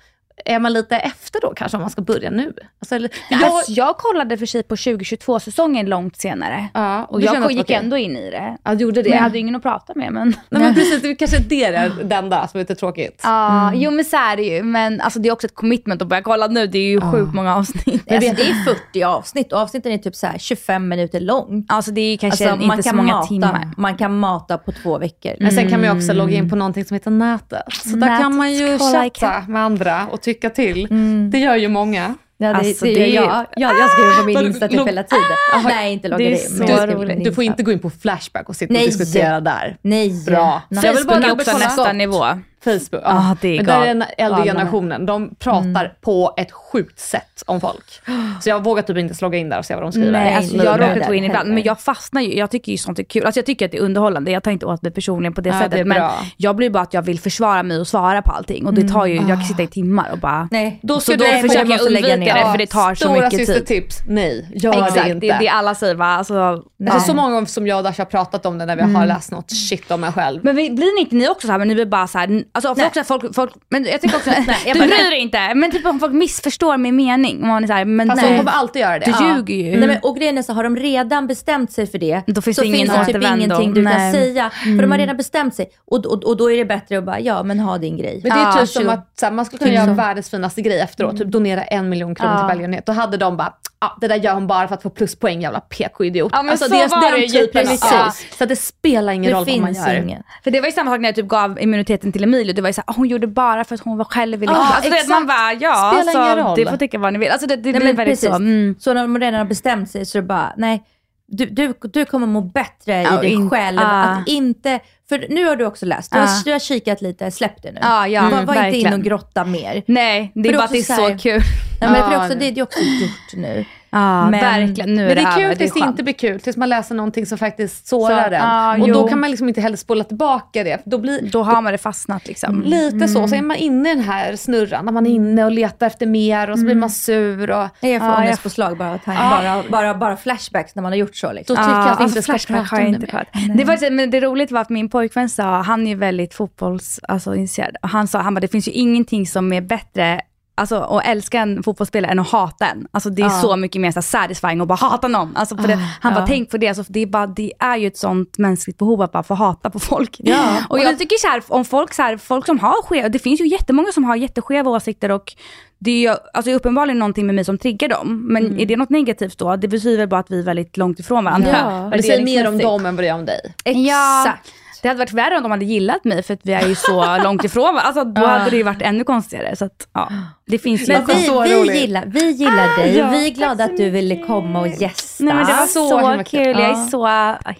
[0.46, 2.54] Är man lite efter då kanske om man ska börja nu?
[2.80, 6.68] Alltså, eller, Jag, jag, jag kollade för sig på 2022-säsongen långt senare.
[6.74, 7.76] ja, Och jag gick okej?
[7.76, 8.58] ändå in i det.
[8.64, 9.10] Ja, du gjorde det.
[9.10, 10.14] Men jag hade ju ingen att prata med.
[10.14, 10.28] Men...
[10.50, 13.22] Nej, men precis, det är kanske det är det enda som är lite tråkigt.
[13.24, 14.64] Ja, jo men så är det ju.
[14.64, 16.68] Men alltså, det är också ett commitment att börja kolla nu.
[16.68, 18.12] Det är ju sjukt många avsnitt.
[18.12, 21.66] Alltså, det är 40 avsnitt och avsnitten är typ så här 25 minuter lång.
[21.70, 23.70] Alltså det är kanske Alltså, inte så många timmar.
[23.78, 25.32] man kan mata på två veckor.
[25.40, 27.62] Men sen kan man ju också logga in på någonting som heter nätet.
[27.74, 30.88] Så där Nätet, kan man ju chatta med andra och tycka till.
[31.32, 32.16] Det gör ju många.
[32.38, 33.46] Ja, det, Alltså, det, det är jag.
[33.56, 33.80] jag.
[33.80, 35.24] Jag skriver på min Insta typ hela tiden.
[35.64, 38.74] Nej, inte loggar Det på min Du får inte gå in på Flashback och sitta
[38.74, 38.84] Nej.
[38.84, 39.78] och diskutera där.
[39.82, 40.26] Nej.
[40.26, 40.62] Bra.
[40.70, 40.86] Nej.
[40.86, 41.96] Jag vill bara också också nästa gott.
[41.96, 42.26] nivå.
[42.66, 43.02] Facebook.
[43.06, 45.06] Ah, det är Men där är den äldre generationen.
[45.06, 48.02] De pratar på ett sjukt sätt om folk.
[48.42, 50.12] Så jag vågar typ inte ens logga in där och se vad de skriver.
[50.12, 52.38] Nej, alltså inte jag råkat gå in ibland, men jag fastnar ju.
[52.38, 53.26] Jag tycker ju sånt är kul.
[53.26, 54.32] Alltså jag tycker att det är underhållande.
[54.32, 55.72] Jag tar inte åt mig personligen på det Ja, sättet.
[55.72, 58.66] det men jag blir bara att jag vill försvara mig och svara på allting.
[58.66, 60.48] Och det tar ju, jag kan sitta i timmar och bara...
[60.52, 60.80] Nej.
[60.84, 62.34] Då Så ska då du försöker jag undvika ner.
[62.34, 63.48] det för det tar så Stora mycket tid.
[63.48, 65.20] systertips, nej, gör det Exakt, inte.
[65.28, 66.06] det är det alla säger va.
[66.06, 68.82] Alltså, Alltså, så många gånger som jag och Dasha har pratat om det när vi
[68.82, 70.40] har läst något shit om en själv.
[70.44, 72.44] Men vi, blir ni inte ni också så här, men ni blir bara så här,
[72.56, 74.30] alltså folk, så folk, folk, men jag tycker också,
[74.66, 77.42] jag du bryr dig inte, men typ om folk missförstår min mening.
[77.42, 79.06] Om man är så här, men Fast nej, de kommer alltid göra det.
[79.06, 79.36] du Ja.
[79.36, 79.78] ljuger ju.
[79.80, 82.56] Nej, men, och grejen är så har de redan bestämt sig för det, Då finns
[82.58, 84.14] så det ingen finns det typ ingenting du kan Nej.
[84.14, 84.50] säga.
[84.50, 85.70] För de har redan bestämt sig.
[85.88, 88.20] Och, och, och då är det bättre att bara, ja men ha din grej.
[88.24, 90.30] Men det är Ja, typ som så- att så här, man skulle kunna göra världens
[90.30, 91.18] finaste grej efteråt.
[91.18, 92.40] Typ donera en miljon kronor Ja.
[92.40, 92.86] till välgörenhet.
[92.86, 95.60] Då hade de bara, ja det där gör hon bara för att få pluspoäng jävla
[95.60, 96.30] PK-idiot.
[96.34, 97.90] Ja, men alltså, så det är var den det ju, typen av- precis.
[97.92, 98.12] ja.
[98.38, 99.96] Så att det spelar ingen det roll vad man finns gör.
[99.96, 100.24] ingen.
[100.44, 102.54] För det var ju samma sak när jag typ gav immuniteten till Emilio.
[102.56, 104.54] Det var ju såhär, hon gjorde bara för att hon var själv ville.
[104.54, 106.56] Ja, alltså, man bara, ja, Spelar så ingen roll.
[106.58, 107.30] det får tycka vad ni vill.
[107.32, 108.30] Alltså det, det Nej, blir väldigt precis.
[108.30, 108.36] så.
[108.36, 108.76] Mm.
[108.80, 110.84] Så när de redan har bestämt sig så är det bara, nej,
[111.28, 113.80] du, du, du kommer må bättre i dig in- själv.
[113.80, 113.84] ah.
[114.04, 114.80] Att inte,
[115.10, 116.22] för nu har du också läst, du, Ah.
[116.22, 117.80] har, du har kikat lite, släpp det nu.
[117.82, 119.84] Ja, ja, var, mm, var inte in och grotta mer.
[119.88, 121.42] Nej, det är bara att det är så så kul.
[121.82, 123.66] Ja, men för det, är också, det- det, det är också gjort nu.
[123.96, 124.94] Ja, Men- verkligen.
[124.94, 127.38] Nu Men det är kul tills det inte blir kul, tills man läser någonting som
[127.38, 128.42] faktiskt sårar Så, en.
[128.42, 129.08] ja, och då jo.
[129.08, 130.82] kan man liksom inte heller spola tillbaka det.
[130.86, 132.62] Då blir Då har man det fastnat liksom.
[132.62, 135.52] lite så, så är man inne i den här snurran, när man är inne och
[135.52, 137.50] letar efter mer och så blir man sur.
[137.52, 139.00] Och, Jag får jag- ångestpåslag bara,
[139.32, 141.32] bara, bara, bara flashbacks när man har gjort så.
[141.32, 141.56] Liksom.
[141.56, 143.20] då tycker jag att alltså inte Flashback prata har jag om inte det mer.
[143.24, 143.58] pratat.
[143.58, 147.00] Det, var, men det roligt var att min pojkvän sa, han är ju väldigt fotbolls,
[147.08, 147.36] alltså,
[147.82, 150.22] han sa, han bara, det finns ju ingenting som är bättre
[150.58, 152.88] Alltså att älska en fotbollsspelare än att hata en.
[152.92, 155.36] Alltså det är så mycket mer så satisfying att bara hata någon.
[155.36, 156.68] Alltså för det, han bara, tänk på det.
[156.68, 159.70] Alltså det, är bara, det är ju ett sånt mänskligt behov att bara få hata
[159.70, 160.16] på folk.
[160.18, 160.58] Ja.
[160.70, 163.42] Och jag tycker så här, om folk, så här, folk som har skeva, det finns
[163.42, 165.34] ju jättemånga som har jätteskeva åsikter och
[165.80, 168.28] det är ju alltså uppenbarligen någonting med mig som triggar dem.
[168.28, 169.56] Men är det något negativt då?
[169.56, 171.50] Det betyder väl bara att vi är väldigt långt ifrån varandra.
[171.52, 171.90] Ja.
[171.98, 173.54] Det säger mer om dem än vad det är om dig.
[173.64, 174.52] Ja, Exakt.
[174.86, 177.18] Det hade varit värre om de hade gillat mig för att vi är ju så
[177.24, 177.78] långt ifrån.
[177.78, 179.56] Alltså då hade det ju varit ännu konstigare.
[179.56, 180.10] Så att, ja,
[180.48, 180.94] det finns ju.
[180.94, 182.98] Men vi, så vi, gillar, vi gillar dig.
[182.98, 185.24] ja, vi är glada att du ville komma och gästa.
[185.24, 186.24] Nej, men det var Så så, kul.
[186.26, 186.48] kul.
[186.60, 186.88] Jag är Ja.
[186.92, 187.08] så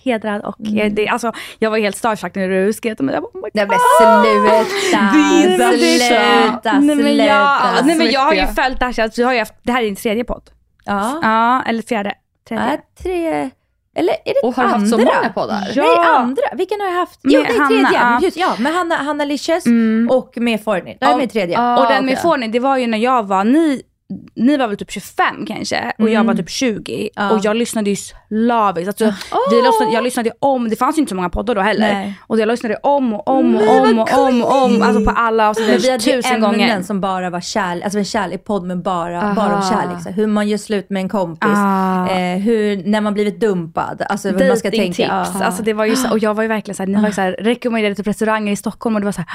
[0.10, 3.16] hedrad och eh, det, alltså, jag var helt starstruck när du skrev till mig.
[3.16, 3.70] Jag bara, oh my Nej God.
[3.70, 7.86] men sluta, Nej, men det är så- sluta, Nej, men jag, sluta.
[7.86, 9.96] nej men jag har ju följt Dasha, vi har ju haft, det här är din
[9.96, 10.50] tredje podd.
[10.86, 11.20] Ja.
[11.22, 12.14] Ja, eller fjärde.
[12.50, 12.66] Tredje.
[12.72, 13.50] Ja, tre,
[13.96, 14.78] eller är det Och har andra?
[14.80, 15.72] haft så många poddar?
[15.76, 15.84] Ja.
[15.84, 16.44] Nej, andra.
[16.56, 17.20] Vilken har jag haft?
[17.24, 18.00] Jo, Med det är Hanna, tredje.
[18.00, 18.20] ja.
[18.22, 20.10] Just, ja, med Hanna, Hanna Licious Mm.
[20.12, 20.98] och med Forni.
[21.00, 21.56] Det här är min tredje.
[21.56, 21.78] Ja.
[21.78, 22.22] och Ah, den med okej.
[22.22, 23.82] Forni, det var ju när jag var, ni,
[24.36, 27.32] ni var väl typ 25 kanske och jag var typ 20 Ja.
[27.32, 28.88] och jag lyssnade ju slaviskt.
[28.88, 29.06] Alltså,
[29.52, 31.94] vi lyssnade, jag lyssnade om, det fanns ju inte så många poddar då heller.
[31.94, 32.20] Nej.
[32.28, 35.54] Och jag lyssnade om och om och om och om och om, alltså på alla
[35.54, 36.82] Men vi avsnitt hade ju tusen ämnen gånger.
[36.82, 39.34] som bara var kärlek, alltså en kärlekpodd men bara, Aha.
[39.34, 40.04] bara om kärlek.
[40.04, 42.08] Så hur man gör slut med en kompis, Ah.
[42.10, 45.08] eh, hur, när man blivit dumpad, alltså hur man ska tänka.
[45.08, 45.40] Datingtips.
[45.40, 45.46] Ja.
[45.46, 47.32] Alltså det var ju så, och jag var ju verkligen såhär, ni var ju såhär,
[47.40, 49.30] rekommenderade typ restauranger i Stockholm och det var såhär,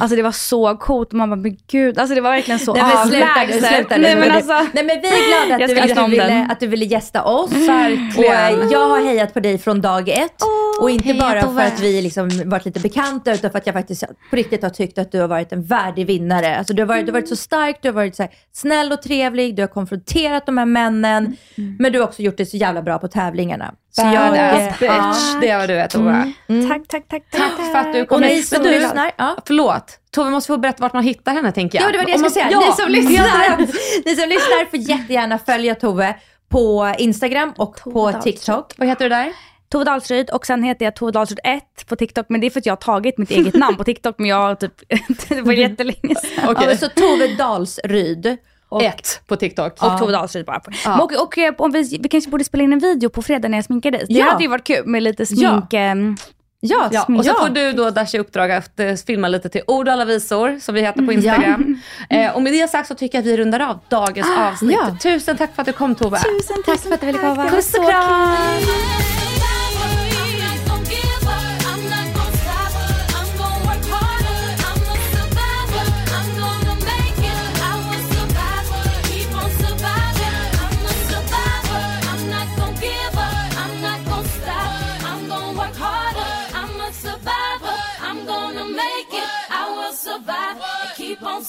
[0.00, 3.91] alltså det var så coolt man bara, men gud, alltså det var verkligen så avlägset.
[3.96, 4.02] Nu.
[4.02, 6.66] Nej men alltså, Nej men vi är glada att du, att, du ville, att du
[6.66, 7.52] ville gästa oss.
[7.52, 8.58] Verkligen.
[8.58, 10.42] Och eh, jag har hejat på dig från dag ett.
[10.80, 14.04] och inte bara för att vi liksom varit lite bekanta utan för att jag faktiskt
[14.30, 16.56] på riktigt har tyckt att du har varit en värdig vinnare.
[16.56, 18.92] Alltså, du, har varit, du har varit så stark, du har varit så här, snäll
[18.92, 21.36] och trevlig, du har konfronterat de här männen.
[21.78, 23.74] Men du har också gjort det så jävla bra på tävlingarna.
[23.94, 26.32] Så jag, Badass bitch, det är vad du är Tove.
[26.68, 28.48] tack, tack, tack, Tack för att du Och kom ni hit.
[28.48, 29.36] som du, lyssnar, ja.
[29.46, 31.88] Förlåt, Tove måste få berätta vart man hittar henne tänker jag.
[31.88, 32.48] Ja, det var det jag skulle säga.
[32.50, 33.58] Ja, ni, som lyssnar,
[34.04, 36.14] ni som lyssnar får jättegärna följa Tove
[36.48, 38.22] på Instagram och på Dahlström.
[38.22, 38.72] TikTok.
[38.76, 39.32] Vad heter du där?
[39.68, 42.26] Tove Dahlsryd och sen heter jag Tove Dahlsryd 1 på TikTok.
[42.28, 44.14] Men det är för att jag har tagit mitt eget namn på TikTok.
[44.18, 44.72] Men jag har typ,
[45.28, 46.48] det var jättelänge sedan.
[46.48, 46.66] Okej.
[46.70, 48.36] Ja, så Tove Dalsryd.
[48.72, 49.82] Och, Ett på TikTok.
[49.82, 50.60] Och Tove Dahlsryd bara.
[50.86, 53.48] Men Och, och, eh, om vi, vi kanske borde spela in en video på fredag
[53.48, 54.04] när jag sminkar dig.
[54.08, 54.24] Det Ja.
[54.30, 55.72] hade ju varit kul med lite smink.
[55.72, 56.16] ehm,
[56.64, 59.60] Ja, Ja, och så får du då Dash i uppdrag att eh, filma lite till
[59.66, 61.80] Ord och alla visor som vi heter på Instagram.
[62.10, 64.78] Eh, och med det sagt så tycker jag att vi rundar av dagens avsnitt.
[64.80, 64.96] ja.
[65.02, 66.16] Tusen tack för att du kom Tove.
[66.18, 67.48] Tusen, tack för att du ville komma.
[67.48, 68.36] Puss och kram!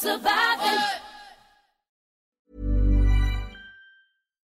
[0.03, 1.02] surviving.